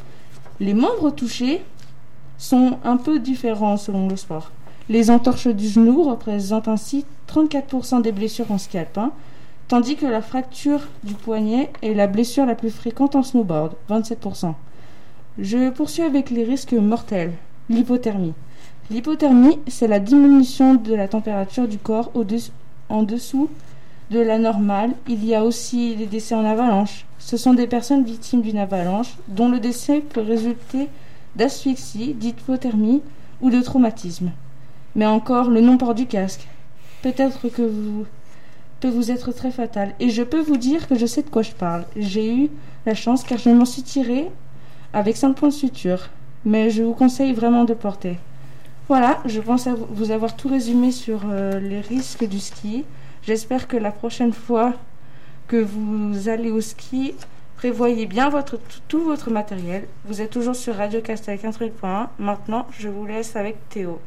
[0.61, 1.63] Les membres touchés
[2.39, 4.51] sont un peu différents selon le sport.
[4.89, 9.13] Les entorches du genou représentent ainsi 34% des blessures en ski alpin,
[9.69, 14.55] tandis que la fracture du poignet est la blessure la plus fréquente en snowboard, 27%.
[15.39, 17.33] Je poursuis avec les risques mortels.
[17.69, 18.35] L'hypothermie.
[18.91, 22.13] L'hypothermie, c'est la diminution de la température du corps
[22.91, 23.49] en dessous
[24.11, 24.93] de la normale.
[25.09, 27.07] Il y a aussi les décès en avalanche.
[27.25, 30.91] Ce sont des personnes victimes d'une avalanche dont le décès peut résulter
[31.37, 33.01] d'asphyxie, d'hypothermie
[33.41, 34.31] ou de traumatisme.
[34.95, 36.47] Mais encore, le non-port du casque.
[37.01, 38.05] Peut-être que vous
[38.81, 39.95] peut vous être très fatal.
[40.01, 41.87] Et je peux vous dire que je sais de quoi je parle.
[41.97, 42.51] J'ai eu
[42.85, 44.31] la chance car je m'en suis tiré
[44.93, 46.11] avec 5 points de suture.
[46.45, 48.18] Mais je vous conseille vraiment de porter.
[48.87, 52.85] Voilà, je pense vous avoir tout résumé sur euh, les risques du ski.
[53.22, 54.75] J'espère que la prochaine fois
[55.49, 57.14] que vous allez au ski,
[57.57, 59.86] prévoyez bien votre, tout, votre matériel.
[60.05, 62.09] Vous êtes toujours sur Radio Castel 88.1.
[62.18, 64.01] Maintenant, je vous laisse avec Théo.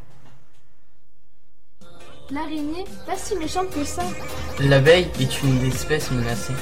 [2.30, 4.04] L'araignée, pas si méchante que ça.
[4.60, 6.54] L'abeille est une espèce menacée.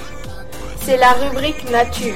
[0.82, 2.13] C'est la rubrique nature.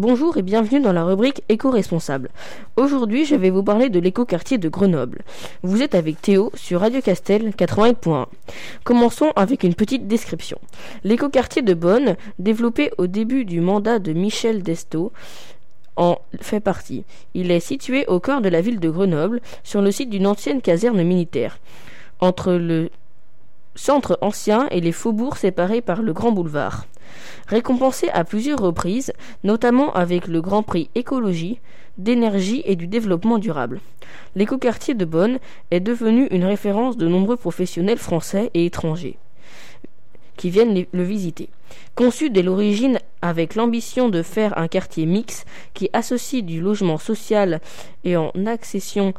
[0.00, 2.30] Bonjour et bienvenue dans la rubrique éco-responsable.
[2.76, 5.18] Aujourd'hui, je vais vous parler de l'éco-quartier de Grenoble.
[5.62, 8.24] Vous êtes avec Théo sur Radio Castel 88.1.
[8.82, 10.58] Commençons avec une petite description.
[11.04, 15.12] L'éco-quartier de Bonne, développé au début du mandat de Michel Desto,
[15.96, 17.04] en fait partie.
[17.34, 20.62] Il est situé au cœur de la ville de Grenoble, sur le site d'une ancienne
[20.62, 21.58] caserne militaire,
[22.20, 22.88] entre le
[23.74, 26.86] centre ancien et les faubourgs séparés par le grand boulevard.
[27.46, 29.12] Récompensé à plusieurs reprises,
[29.44, 31.60] notamment avec le Grand Prix écologie,
[31.98, 33.80] d'énergie et du développement durable.
[34.34, 35.38] L'écoquartier de Bonn
[35.70, 39.18] est devenu une référence de nombreux professionnels français et étrangers
[40.40, 41.50] qui viennent le visiter.
[41.94, 45.44] Conçu dès l'origine avec l'ambition de faire un quartier mix
[45.74, 47.60] qui associe du logement social
[48.04, 49.12] et en accession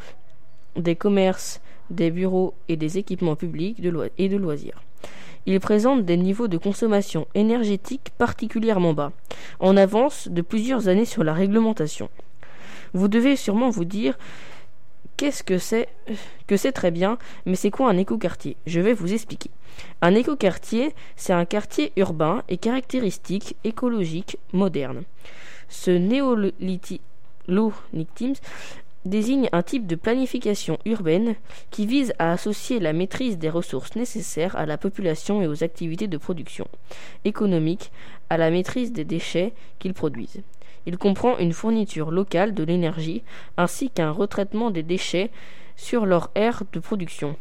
[0.76, 1.62] des commerces,
[1.92, 3.78] des bureaux et des équipements publics
[4.18, 4.82] et de loisirs.
[5.46, 9.12] Il présente des niveaux de consommation énergétique particulièrement bas,
[9.60, 12.10] en avance de plusieurs années sur la réglementation.
[12.94, 14.18] Vous devez sûrement vous dire
[15.18, 15.88] qu'est-ce que c'est
[16.48, 18.56] que c'est très bien, mais c'est quoi un écoquartier?
[18.68, 19.50] Je vais vous expliquer.
[20.02, 25.04] Un écoquartier, c'est un quartier urbain et caractéristique écologique moderne.
[25.70, 27.02] Ce néolithique
[29.06, 31.36] désigne un type de planification urbaine
[31.70, 36.08] qui vise à associer la maîtrise des ressources nécessaires à la population et aux activités
[36.08, 36.68] de production
[37.26, 37.91] économique
[38.30, 40.41] à la maîtrise des déchets qu'ils produisent.
[40.86, 43.24] Il comprend une fourniture locale de l'énergie
[43.58, 45.32] ainsi qu'un retraitement des déchets
[45.76, 47.36] sur leur aire de production,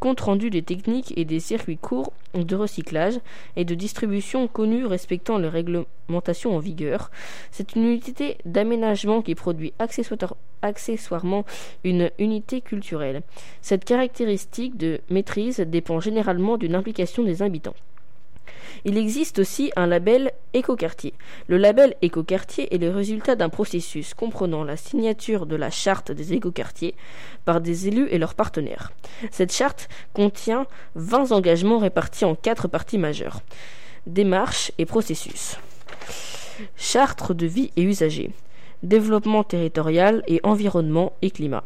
[0.00, 3.18] compte rendu des techniques et des circuits courts de recyclage
[3.56, 7.10] et de distribution connus respectant les réglementations en vigueur.
[7.50, 11.44] C'est une unité d'aménagement qui produit accessoire- accessoirement
[11.84, 13.22] une unité culturelle.
[13.62, 17.74] Cette caractéristique de maîtrise dépend généralement d'une implication des habitants.
[18.86, 21.14] Il existe aussi un label écoquartier.
[21.48, 26.34] Le label écoquartier est le résultat d'un processus comprenant la signature de la charte des
[26.34, 26.94] écoquartiers
[27.46, 28.92] par des élus et leurs partenaires.
[29.30, 30.66] Cette charte contient
[30.96, 33.40] 20 engagements répartis en quatre parties majeures.
[34.06, 35.56] Démarche et processus.
[36.76, 38.32] Charte de vie et usagers.
[38.82, 41.64] Développement territorial et environnement et climat.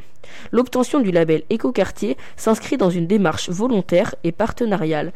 [0.53, 5.13] L'obtention du label écoquartier s'inscrit dans une démarche volontaire et partenariale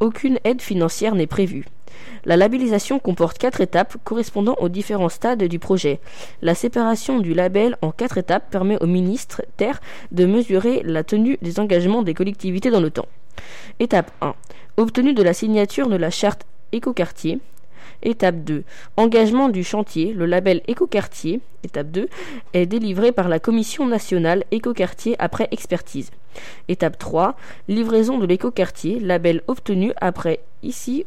[0.00, 1.64] aucune aide financière n'est prévue.
[2.24, 6.00] La labellisation comporte quatre étapes correspondant aux différents stades du projet.
[6.42, 9.80] La séparation du label en quatre étapes permet au ministre Terre
[10.12, 13.08] de mesurer la tenue des engagements des collectivités dans le temps.
[13.78, 14.34] Étape 1.
[14.76, 17.40] Obtenue de la signature de la charte écoquartier.
[18.02, 18.64] Étape 2.
[18.96, 20.12] Engagement du chantier.
[20.12, 22.08] Le label écoquartier, étape 2,
[22.52, 26.10] est délivré par la Commission nationale écoquartier après expertise.
[26.68, 27.36] Étape 3.
[27.68, 31.04] Livraison de l'écoquartier, label obtenu après ici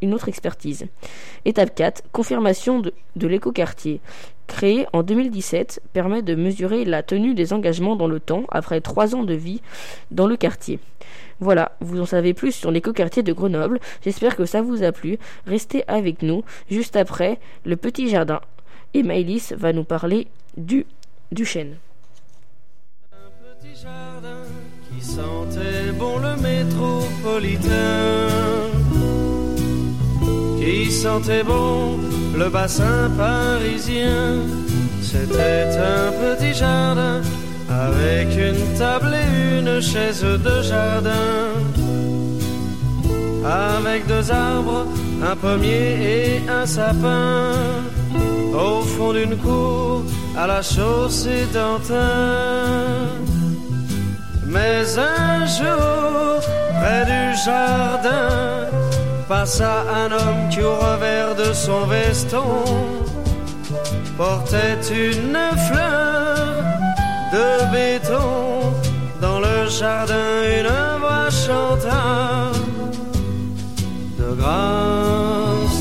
[0.00, 0.86] une autre expertise.
[1.44, 2.02] Étape 4.
[2.12, 4.00] Confirmation de, de l'écoquartier.
[4.50, 9.14] Créé en 2017, permet de mesurer la tenue des engagements dans le temps après 3
[9.14, 9.62] ans de vie
[10.10, 10.80] dans le quartier.
[11.38, 13.78] Voilà, vous en savez plus sur l'écoquartier de Grenoble.
[14.04, 15.18] J'espère que ça vous a plu.
[15.46, 16.42] Restez avec nous.
[16.68, 18.40] Juste après, le petit jardin.
[18.92, 20.26] Et Maëlys va nous parler
[20.56, 20.84] du,
[21.30, 21.76] du chêne.
[23.62, 27.68] qui sentait bon le métropolitain,
[30.60, 31.98] qui sentait bon
[32.36, 34.44] le bassin parisien.
[35.02, 37.22] C'était un petit jardin
[37.68, 41.28] avec une table et une chaise de jardin.
[43.42, 44.84] avec deux arbres,
[45.30, 47.52] un pommier et un sapin,
[48.52, 50.02] au fond d'une cour
[50.36, 53.08] à la chaussée d'Antin.
[54.46, 56.40] Mais un jour,
[56.78, 58.68] près du jardin,
[59.30, 62.64] passa un homme qui au revers de son veston
[64.16, 66.64] portait une fleur
[67.34, 68.74] de béton.
[69.20, 72.50] Dans le jardin, une voix chanta
[74.18, 75.80] de grâce,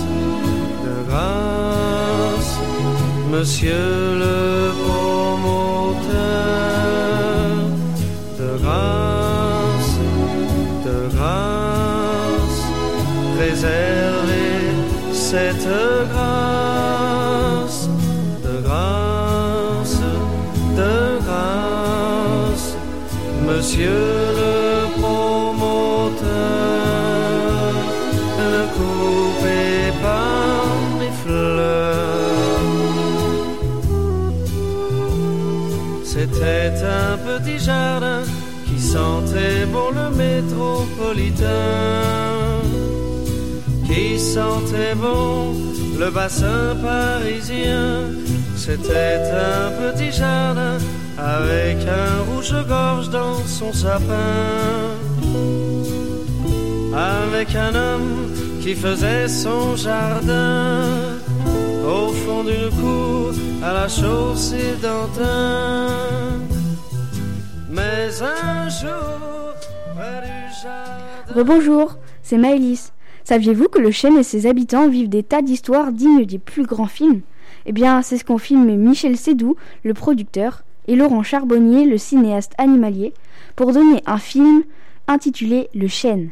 [0.85, 2.53] de grâce,
[3.31, 4.37] monsieur le
[4.83, 6.19] promoteur,
[13.59, 14.71] préservez
[15.11, 15.67] cette
[16.11, 17.89] grâce,
[18.43, 19.99] de grâce,
[20.77, 22.67] de grâce,
[23.45, 23.99] monsieur
[24.39, 24.55] le
[25.01, 26.29] promoteur,
[28.39, 30.63] ne coupez pas
[30.99, 32.69] mes fleurs.
[36.05, 38.21] C'était un petit jardin
[38.65, 41.47] qui sentait bon le métropolitain,
[43.99, 45.53] qui sentait bon
[45.97, 48.03] le bassin parisien.
[48.55, 49.19] C'était
[49.53, 50.77] un petit jardin
[51.17, 54.93] avec un rouge-gorge dans son sapin,
[56.93, 58.31] avec un homme
[58.61, 60.83] qui faisait son jardin
[61.85, 63.31] au fond d'une cour
[63.63, 65.87] à la chaussée d'Antin.
[67.69, 69.53] Mais un jour,
[69.95, 71.33] près du jardin.
[71.35, 72.91] Rebonjour, c'est Maëlys.
[73.29, 76.87] Saviez-vous que le chêne et ses habitants vivent des tas d'histoires dignes des plus grands
[76.87, 77.21] films?
[77.67, 82.53] Eh bien, c'est ce qu'ont filmé Michel Sédou, le producteur, et Laurent Charbonnier, le cinéaste
[82.57, 83.13] animalier,
[83.55, 84.63] pour donner un film
[85.07, 86.31] intitulé Le chêne.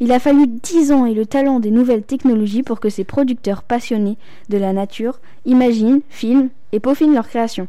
[0.00, 3.62] Il a fallu dix ans et le talent des nouvelles technologies pour que ces producteurs
[3.62, 4.16] passionnés
[4.48, 7.68] de la nature imaginent, filment et peaufinent leur création.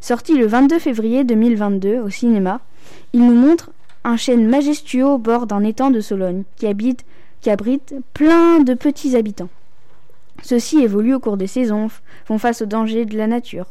[0.00, 2.60] Sorti le 22 février 2022 au cinéma,
[3.12, 3.70] il nous montre
[4.02, 7.04] un chêne majestueux au bord d'un étang de Sologne qui, habite,
[7.50, 9.48] abrite plein de petits habitants.
[10.42, 11.88] Ceux-ci évoluent au cours des saisons,
[12.24, 13.66] font face aux dangers de la nature.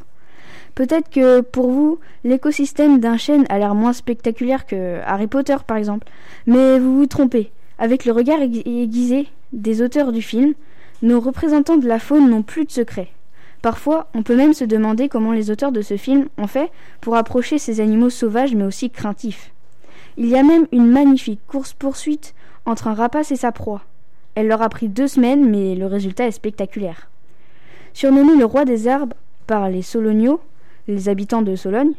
[0.76, 5.78] Peut-être que pour vous, l'écosystème d'un chêne a l'air moins spectaculaire que Harry Potter par
[5.78, 6.08] exemple,
[6.48, 7.52] mais vous vous trompez.
[7.78, 10.54] Avec le regard aiguisé des auteurs du film,
[11.02, 13.10] nos représentants de la faune n'ont plus de secrets.
[13.62, 16.72] Parfois, on peut même se demander comment les auteurs de ce film ont fait
[17.02, 19.52] pour approcher ces animaux sauvages mais aussi craintifs.
[20.18, 22.34] Il y a même une magnifique course-poursuite
[22.66, 23.82] entre un rapace et sa proie.
[24.36, 27.10] Elle leur a pris deux semaines, mais le résultat est spectaculaire.
[27.94, 30.42] Surnommé le roi des arbres par les Soloniaux,
[30.88, 31.94] les habitants de Sologne,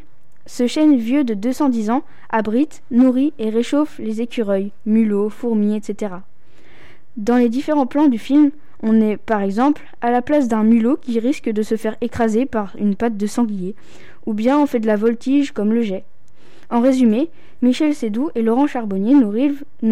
[0.46, 6.14] ce chêne vieux de 210 ans abrite, nourrit et réchauffe les écureuils, mulots, fourmis, etc.
[7.16, 8.50] Dans les différents plans du film,
[8.82, 12.44] on est par exemple à la place d'un mulot qui risque de se faire écraser
[12.44, 13.74] par une patte de sanglier,
[14.26, 16.04] ou bien on fait de la voltige comme le jet.
[16.70, 17.30] En résumé,
[17.64, 19.32] Michel Sédou et Laurent Charbonnier nous,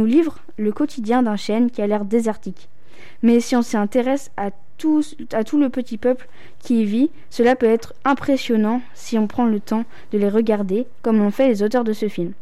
[0.04, 2.68] livrent, le quotidien d'un chêne qui a l'air désertique.
[3.22, 5.02] Mais si on s'intéresse à tout,
[5.32, 9.46] à tout le petit peuple qui y vit, cela peut être impressionnant si on prend
[9.46, 12.32] le temps de les regarder, comme l'ont fait les auteurs de ce film.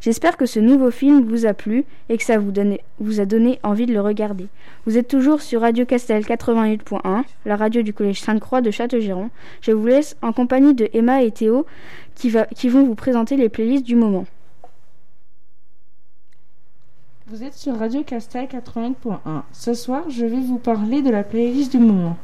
[0.00, 3.86] J'espère que ce nouveau film vous a plu et que ça vous, a donné envie
[3.86, 4.46] de le regarder.
[4.86, 9.30] Vous êtes toujours sur Radio Castel 88.1, la radio du collège Sainte-Croix de Châteaugiron.
[9.60, 11.66] Je vous laisse en compagnie de Emma et Théo
[12.14, 14.24] qui vont vous présenter les playlists du moment.
[17.30, 19.18] Vous êtes sur Radio Castel 88.1.
[19.52, 22.16] Ce soir, je vais vous parler de la playlist du moment.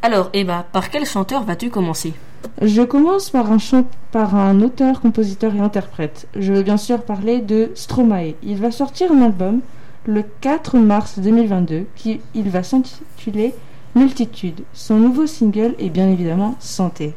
[0.00, 2.14] Alors, Emma, par quel chanteur vas-tu commencer?
[2.62, 3.84] Je commence par un, chant...
[4.10, 6.28] par un auteur, compositeur et interprète.
[6.34, 8.36] Je veux bien sûr parler de Stromae.
[8.42, 9.60] Il va sortir un album
[10.06, 13.54] le 4 mars 2022 qui il va s'intituler
[13.94, 14.62] Multitude.
[14.72, 17.14] Son nouveau single est bien évidemment Santé.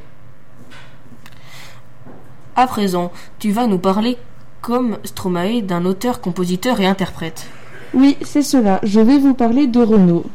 [2.58, 4.18] À présent, tu vas nous parler
[4.62, 7.48] comme Stromae d'un auteur, compositeur et interprète.
[7.94, 8.80] Oui, c'est cela.
[8.84, 10.26] Je vais vous parler de Renaud,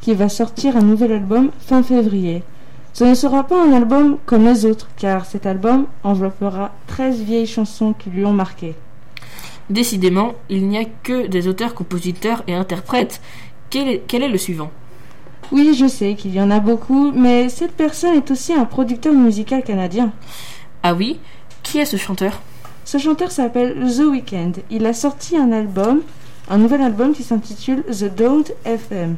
[0.00, 2.42] qui va sortir un nouvel album fin février.
[2.92, 7.46] Ce ne sera pas un album comme les autres, car cet album enveloppera 13 vieilles
[7.46, 8.74] chansons qui lui ont marqué.
[9.68, 13.20] Décidément, il n'y a que des auteurs, compositeurs et interprètes.
[13.68, 14.70] Quel est, quel est le suivant?
[15.52, 19.12] Oui, je sais qu'il y en a beaucoup, mais cette personne est aussi un producteur
[19.12, 20.12] musical canadien.
[20.82, 21.20] Ah oui?
[21.62, 22.40] Qui est ce chanteur?
[22.86, 24.52] Ce chanteur s'appelle The Weeknd.
[24.70, 26.02] Il a sorti un album,
[26.48, 29.16] un nouvel album qui s'intitule The Don't FM.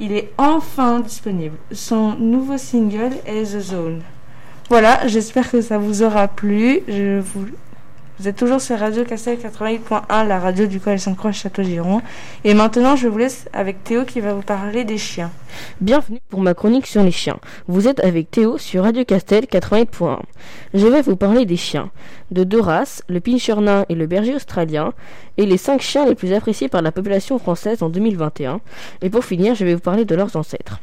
[0.00, 1.56] Il est enfin disponible.
[1.70, 4.00] Son nouveau single est The Zone.
[4.68, 6.80] Voilà, j'espère que ça vous aura plu.
[6.88, 7.46] Je vous
[8.20, 12.02] Vous êtes toujours sur Radio Castel 88.1, la radio du Collège Sainte-Croix Château-Giron.
[12.44, 15.30] Et maintenant, je vous laisse avec Théo qui va vous parler des chiens.
[15.80, 17.38] Bienvenue pour ma chronique sur les chiens.
[17.66, 20.18] Vous êtes avec Théo sur Radio Castel 88.1.
[20.74, 21.90] Je vais vous parler des chiens.
[22.30, 24.92] De deux races, le pincher nain et le berger australien,
[25.38, 28.60] et les cinq chiens les plus appréciés par la population française en 2021.
[29.00, 30.78] Et pour finir, je vais vous parler de leurs ancêtres.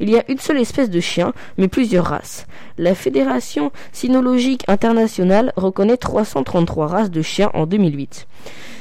[0.00, 2.46] Il y a une seule espèce de chien, mais plusieurs races.
[2.76, 8.26] La Fédération cynologique internationale reconnaît 333 races de chiens en 2008.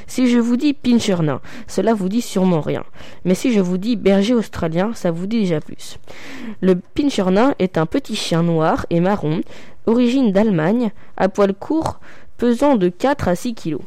[0.08, 2.84] Si je vous dis pincher nain, cela vous dit sûrement rien.
[3.24, 6.00] Mais si je vous dis berger australien, ça vous dit déjà plus.
[6.62, 9.42] Le pincher nain est un petit chien noir et marron,
[9.86, 12.00] origine d'Allemagne, à poil court,
[12.38, 13.82] pesant de 4 à 6 kilos.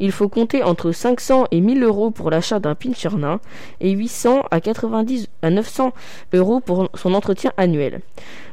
[0.00, 3.40] Il faut compter entre 500 et 1000 euros pour l'achat d'un pincher nain
[3.80, 5.92] et 800 à 90 à 900
[6.34, 8.00] euros pour son entretien annuel.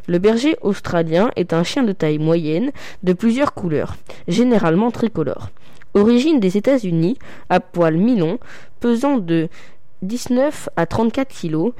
[0.08, 2.72] Le berger australien est un chien de taille moyenne
[3.04, 3.96] de plusieurs couleurs,
[4.28, 5.50] généralement tricolore.
[5.94, 7.18] Origine des États-Unis,
[7.50, 8.40] à poil mi-long,
[8.80, 9.48] pesant de
[10.02, 11.74] 19 à 34 kilos,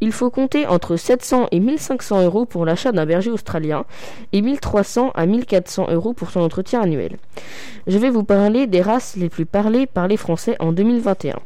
[0.00, 3.84] il faut compter entre 700 et 1500 euros pour l'achat d'un berger australien
[4.32, 7.18] et 1300 à 1400 euros pour son entretien annuel.
[7.86, 11.36] Je vais vous parler des races les plus parlées par les Français en 2021.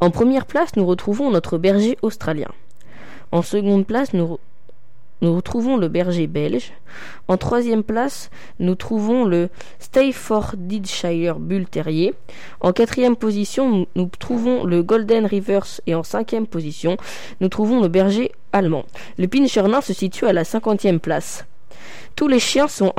[0.00, 2.48] En première place, nous retrouvons notre berger australien.
[3.30, 4.38] En seconde place, nous,
[5.20, 6.72] nous retrouvons le berger belge.
[7.28, 9.48] En troisième place, nous trouvons le
[9.78, 12.14] Staffordshire Bull Terrier.
[12.60, 16.96] En quatrième position, nous, trouvons le Golden Rivers et en cinquième position,
[17.40, 18.84] nous trouvons le berger allemand.
[19.18, 21.46] Le Pinscher nain se situe à la cinquantième place.
[22.16, 22.92] Tous les chiens ont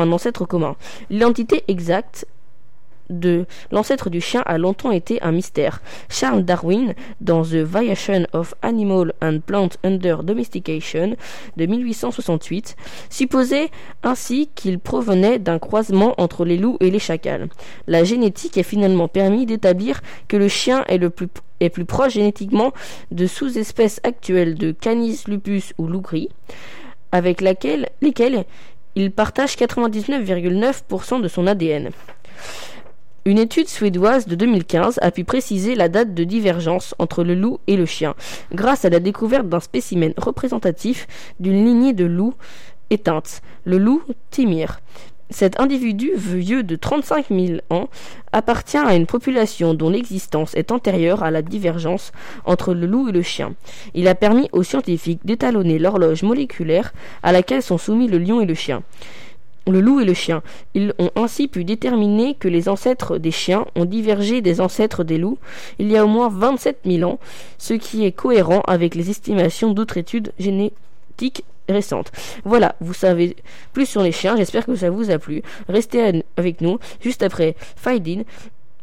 [0.00, 0.76] un ancêtre commun.
[1.10, 2.26] L'identité exacte
[3.10, 5.80] de l'ancêtre du chien a longtemps été un mystère.
[6.08, 11.16] Charles Darwin, dans The Variation of Animal and Plant Under Domestication
[11.56, 12.76] de 1868,
[13.10, 13.70] supposait
[14.02, 17.48] ainsi qu'il provenait d'un croisement entre les loups et les chacals.
[17.86, 21.28] La génétique a finalement permis d'établir que le chien est le plus
[21.84, 22.72] proche génétiquement
[23.10, 26.28] de sous-espèces actuelles de Canis lupus ou loup gris,
[27.12, 28.44] avec laquelle, lesquelles
[28.94, 31.90] il partage 99,9% de son ADN.
[33.28, 37.60] Une étude suédoise de 2015 a pu préciser la date de divergence entre le loup
[37.66, 38.14] et le chien,
[38.54, 41.06] grâce à la découverte d'un spécimen représentatif
[41.38, 42.32] d'une lignée de loups
[42.88, 44.00] éteinte, le loup
[44.30, 44.80] Timir.
[45.28, 47.90] Cet individu vieux de 35 000 ans
[48.32, 52.12] appartient à une population dont l'existence est antérieure à la divergence
[52.46, 53.52] entre le loup et le chien.
[53.92, 58.46] Il a permis aux scientifiques d'étalonner l'horloge moléculaire à laquelle sont soumis le lion et
[58.46, 58.82] le chien
[59.70, 60.42] le loup et le chien.
[60.74, 65.18] Ils ont ainsi pu déterminer que les ancêtres des chiens ont divergé des ancêtres des
[65.18, 65.38] loups
[65.78, 67.18] il y a au moins 27 000 ans,
[67.58, 72.10] ce qui est cohérent avec les estimations d'autres études génétiques récentes.
[72.44, 73.36] Voilà, vous savez
[73.72, 75.42] plus sur les chiens, j'espère que ça vous a plu.
[75.68, 78.22] Restez avec nous, juste après Faidin,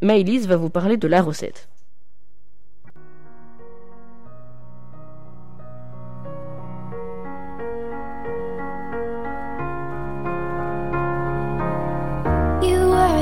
[0.01, 1.67] Maëlys va vous parler de la recette.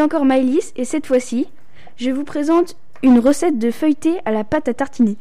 [0.00, 1.48] encore Maëlys et cette fois-ci,
[1.96, 5.16] je vous présente une recette de feuilleté à la pâte à tartiner.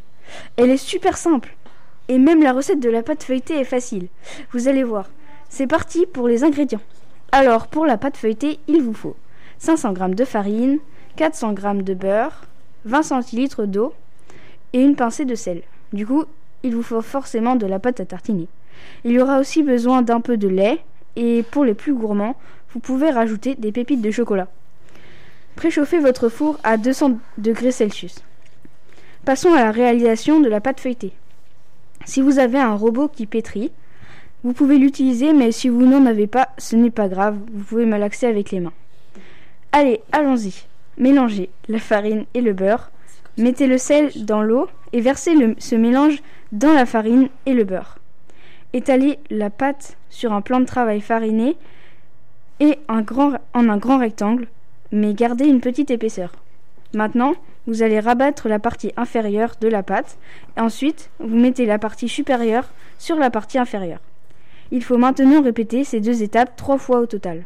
[0.57, 1.55] Elle est super simple
[2.07, 4.07] et même la recette de la pâte feuilletée est facile.
[4.51, 5.09] Vous allez voir.
[5.49, 6.81] C'est parti pour les ingrédients.
[7.31, 9.15] Alors, pour la pâte feuilletée, il vous faut
[9.59, 10.79] 500 g de farine,
[11.15, 12.43] 400 g de beurre,
[12.85, 13.93] 20 centilitres d'eau
[14.73, 15.63] et une pincée de sel.
[15.93, 16.25] Du coup,
[16.63, 18.47] il vous faut forcément de la pâte à tartiner.
[19.03, 20.79] Il y aura aussi besoin d'un peu de lait
[21.15, 22.35] et pour les plus gourmands,
[22.73, 24.47] vous pouvez rajouter des pépites de chocolat.
[25.57, 28.23] Préchauffez votre four à 200 degrés Celsius.
[29.25, 31.13] Passons à la réalisation de la pâte feuilletée.
[32.05, 33.71] Si vous avez un robot qui pétrit,
[34.43, 37.87] vous pouvez l'utiliser, mais si vous n'en avez pas, ce n'est pas grave, vous pouvez
[37.87, 38.73] malaxer avec les mains.
[39.71, 40.67] Allez, allons-y.
[40.99, 42.91] Mélangez la farine et le beurre,
[43.39, 47.97] mettez le sel dans l'eau et versez ce mélange dans la farine et le beurre.
[48.73, 51.57] Étalez la pâte sur un plan de travail fariné
[52.59, 54.47] et en un grand rectangle,
[54.91, 56.31] mais gardez une petite épaisseur.
[56.93, 57.33] Maintenant,
[57.67, 60.17] vous allez rabattre la partie inférieure de la pâte
[60.55, 63.99] et ensuite vous mettez la partie supérieure sur la partie inférieure.
[64.71, 67.43] Il faut maintenant répéter ces deux étapes trois fois au total.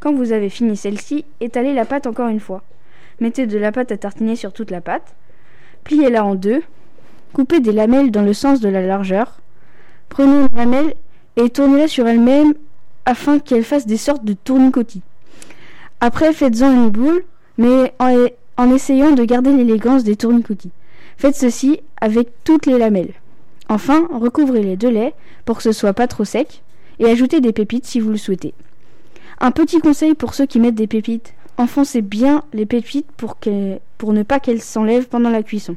[0.00, 2.62] Quand vous avez fini celle-ci, étalez la pâte encore une fois.
[3.20, 5.14] Mettez de la pâte à tartiner sur toute la pâte.
[5.84, 6.62] Pliez-la en deux.
[7.32, 9.40] Coupez des lamelles dans le sens de la largeur.
[10.08, 10.94] Prenez une lamelle
[11.36, 12.54] et tournez-la sur elle-même
[13.04, 15.02] afin qu'elle fasse des sortes de tournicotis.
[16.00, 17.24] Après, faites-en une boule,
[17.58, 20.72] mais en, essayant de garder l'élégance des tournicotis.
[21.16, 23.14] Faites ceci avec toutes les lamelles.
[23.68, 26.62] Enfin, recouvrez-les de lait pour que ce soit pas trop sec
[26.98, 28.54] et ajoutez des pépites si vous le souhaitez.
[29.40, 31.34] Un petit conseil pour ceux qui mettent des pépites.
[31.58, 33.36] Enfoncez bien les pépites pour,
[33.96, 35.76] pour ne pas qu'elles s'enlèvent pendant la cuisson.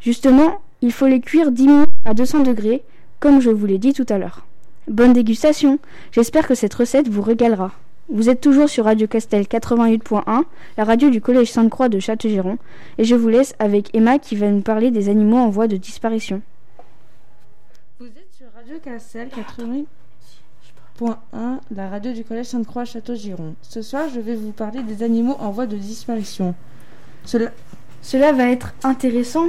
[0.00, 2.82] Justement, il faut les cuire 10 minutes à 200 degrés,
[3.18, 4.46] comme je vous l'ai dit tout à l'heure.
[4.86, 5.80] Bonne dégustation
[6.12, 7.72] J'espère que cette recette vous régalera.
[8.10, 10.44] Vous êtes toujours sur Radio Castel 88.1,
[10.78, 12.56] la radio du Collège Sainte-Croix de Châteaugiron,
[12.96, 15.76] et je vous laisse avec Emma qui va nous parler des animaux en voie de
[15.76, 16.40] disparition.
[18.00, 23.54] Vous êtes sur Radio Castel 88.1, la radio du Collège Sainte-Croix Château-Giron.
[23.60, 26.54] Ce soir, je vais vous parler des animaux en voie de disparition.
[27.26, 27.50] Cela,
[28.00, 29.48] Cela va être intéressant.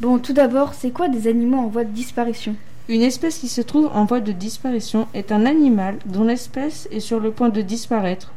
[0.00, 2.56] Bon, tout d'abord, c'est quoi des animaux en voie de disparition?
[2.90, 6.98] Une espèce qui se trouve en voie de disparition est un animal dont l'espèce est
[6.98, 8.32] sur le point de disparaître,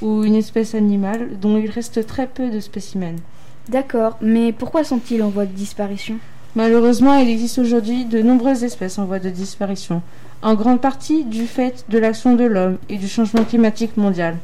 [0.00, 3.20] ou une espèce animale dont il reste très peu de spécimens.
[3.68, 6.16] D'accord, mais pourquoi sont-ils en voie de disparition?
[6.56, 10.00] Malheureusement, il existe aujourd'hui de nombreuses espèces en voie de disparition,
[10.40, 14.38] en grande partie du fait de l'action de l'homme et du changement climatique mondial,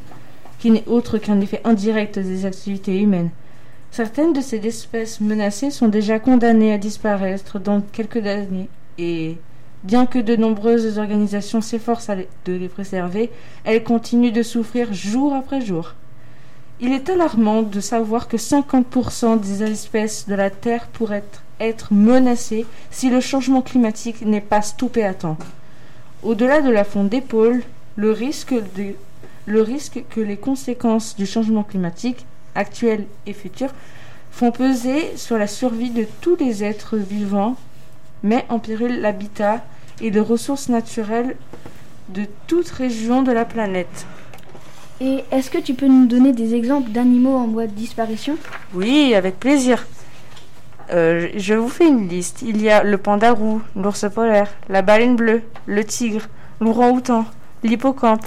[0.58, 3.30] qui n'est autre qu'un effet indirect des activités humaines.
[3.90, 8.68] Certaines de ces espèces menacées sont déjà condamnées à disparaître dans quelques années,
[8.98, 9.36] et
[9.84, 12.10] bien que de nombreuses organisations s'efforcent
[12.44, 13.30] de les préserver,
[13.64, 15.94] elles continuent de souffrir jour après jour.
[16.80, 21.24] Il est alarmant de savoir que 50% des espèces de la Terre pourraient
[21.58, 25.38] être, menacées si le changement climatique n'est pas stoppé à temps.
[26.22, 27.62] Au-delà de la fonte pôles,
[27.96, 28.14] le
[29.46, 33.70] le risque que les conséquences du changement climatique, actuel et futur,
[34.30, 37.56] font peser sur la survie de tous les êtres vivants,
[38.22, 39.64] met en péril l'habitat
[40.00, 41.36] et les ressources naturelles
[42.08, 44.06] de toute région de la planète.
[45.00, 48.36] Et est-ce que tu peux nous donner des exemples d'animaux en voie de disparition?
[48.74, 49.86] Oui, avec plaisir.
[50.92, 52.42] Euh, je vous fais une liste.
[52.42, 56.22] Il y a le panda roux, l'ours polaire, la baleine bleue, le tigre,
[56.60, 57.26] l'ourang-outan,
[57.64, 58.24] l'hippocampe,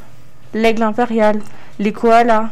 [0.54, 1.40] l'aigle impérial,
[1.80, 2.50] les koalas,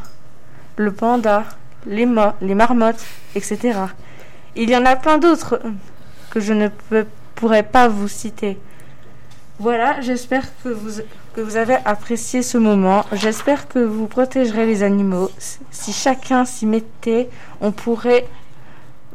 [0.77, 1.43] le panda,
[1.85, 2.07] les,
[2.41, 3.03] les marmottes,
[3.35, 3.79] etc.
[4.55, 5.61] Il y en a plein d'autres
[6.31, 7.05] que je ne peux-
[7.37, 8.57] pourrais pas vous citer.
[9.59, 11.01] Voilà, j'espère que vous,
[11.33, 13.05] que vous avez apprécié ce moment.
[13.13, 15.29] J'espère que vous protégerez les animaux.
[15.71, 17.29] Si- chacun s'y mettait,
[17.61, 18.27] on pourrait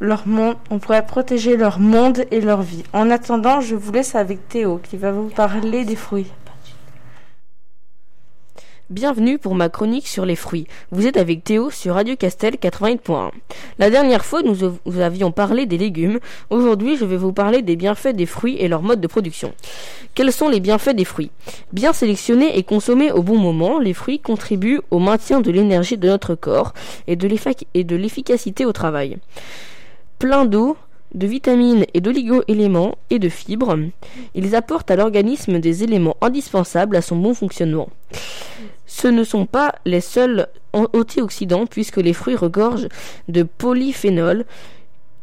[0.00, 2.82] leur monde, on pourrait protéger leur monde et leur vie.
[2.92, 6.30] En attendant, je vous laisse avec Théo qui va vous parler des fruits.
[8.92, 10.66] Bienvenue pour ma chronique sur les fruits.
[10.90, 13.30] Vous êtes avec Théo sur Radio Castel 88.1.
[13.78, 16.18] La dernière fois, nous, nous avions parlé des légumes.
[16.50, 19.54] Aujourd'hui, je vais vous parler des bienfaits des fruits et leur mode de production.
[20.14, 21.30] Quels sont les bienfaits des fruits?
[21.72, 26.08] Bien sélectionnés et consommés au bon moment, les fruits contribuent au maintien de l'énergie de
[26.08, 26.74] notre corps
[27.06, 29.16] et de l'efficacité au travail.
[30.18, 30.76] Plein d'eau,
[31.14, 33.74] de vitamines et d'oligo-éléments et de fibres,
[34.34, 37.88] ils apportent à l'organisme des éléments indispensables à son bon fonctionnement.
[38.94, 42.88] Ce ne sont pas les seuls an- antioxydants puisque les fruits regorgent
[43.26, 44.44] de polyphénols,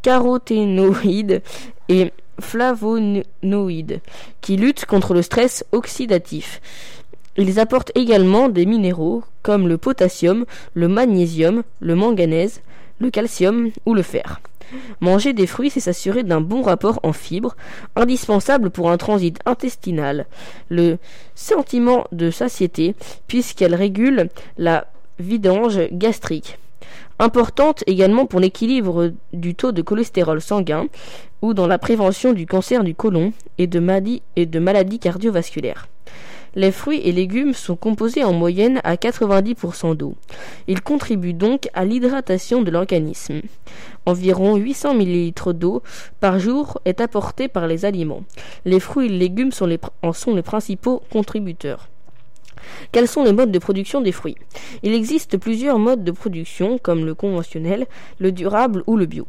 [0.02, 1.40] caroténoïdes
[1.88, 4.00] et flavonoïdes
[4.40, 6.60] qui luttent contre le stress oxydatif.
[7.36, 12.62] Ils apportent également des minéraux comme le potassium, le magnésium, le manganèse,
[12.98, 14.40] le calcium ou le fer.
[15.00, 17.56] Manger des fruits, c'est s'assurer d'un bon rapport en fibres,
[17.96, 20.26] indispensable pour un transit intestinal,
[20.68, 20.98] le
[21.34, 22.94] sentiment de satiété,
[23.26, 24.86] puisqu'elle régule la
[25.18, 26.58] vidange gastrique.
[27.18, 30.86] Importante également pour l'équilibre du taux de cholestérol sanguin
[31.42, 35.88] ou dans la prévention du cancer du côlon et de, maladies, et de maladies cardiovasculaires.
[36.54, 40.14] Les fruits et légumes sont composés en moyenne à 90% d'eau.
[40.66, 43.40] Ils contribuent donc à l'hydratation de l'organisme.
[44.06, 45.82] Environ 800 ml d'eau
[46.18, 48.24] par jour est apportée par les aliments.
[48.64, 49.52] Les fruits et légumes
[50.02, 51.88] en sont les principaux contributeurs.
[52.92, 54.36] Quels sont les modes de production des fruits?
[54.82, 57.86] Il existe plusieurs modes de production comme le conventionnel,
[58.18, 59.26] le durable ou le bio.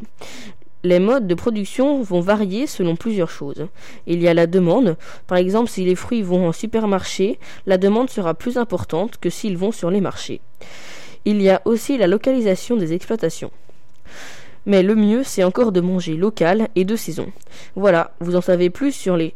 [0.83, 3.67] Les modes de production vont varier selon plusieurs choses.
[4.07, 4.97] Il y a la demande.
[5.27, 9.57] Par exemple, si les fruits vont en supermarché, la demande sera plus importante que s'ils
[9.57, 10.41] vont sur les marchés.
[11.25, 13.51] Il y a aussi la localisation des exploitations.
[14.65, 17.31] Mais le mieux, c'est encore de manger local et de saison.
[17.75, 19.35] Voilà, vous en savez plus sur les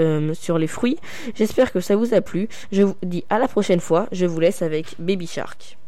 [0.00, 0.98] euh, sur les fruits.
[1.36, 2.48] J'espère que ça vous a plu.
[2.72, 4.08] Je vous dis à la prochaine fois.
[4.10, 5.78] Je vous laisse avec Baby Shark.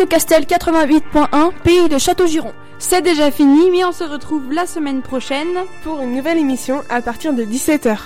[0.00, 2.54] Radio Castel 88.1, pays de Château-Giron.
[2.78, 7.02] C'est déjà fini, mais on se retrouve la semaine prochaine pour une nouvelle émission à
[7.02, 7.98] partir de 17h.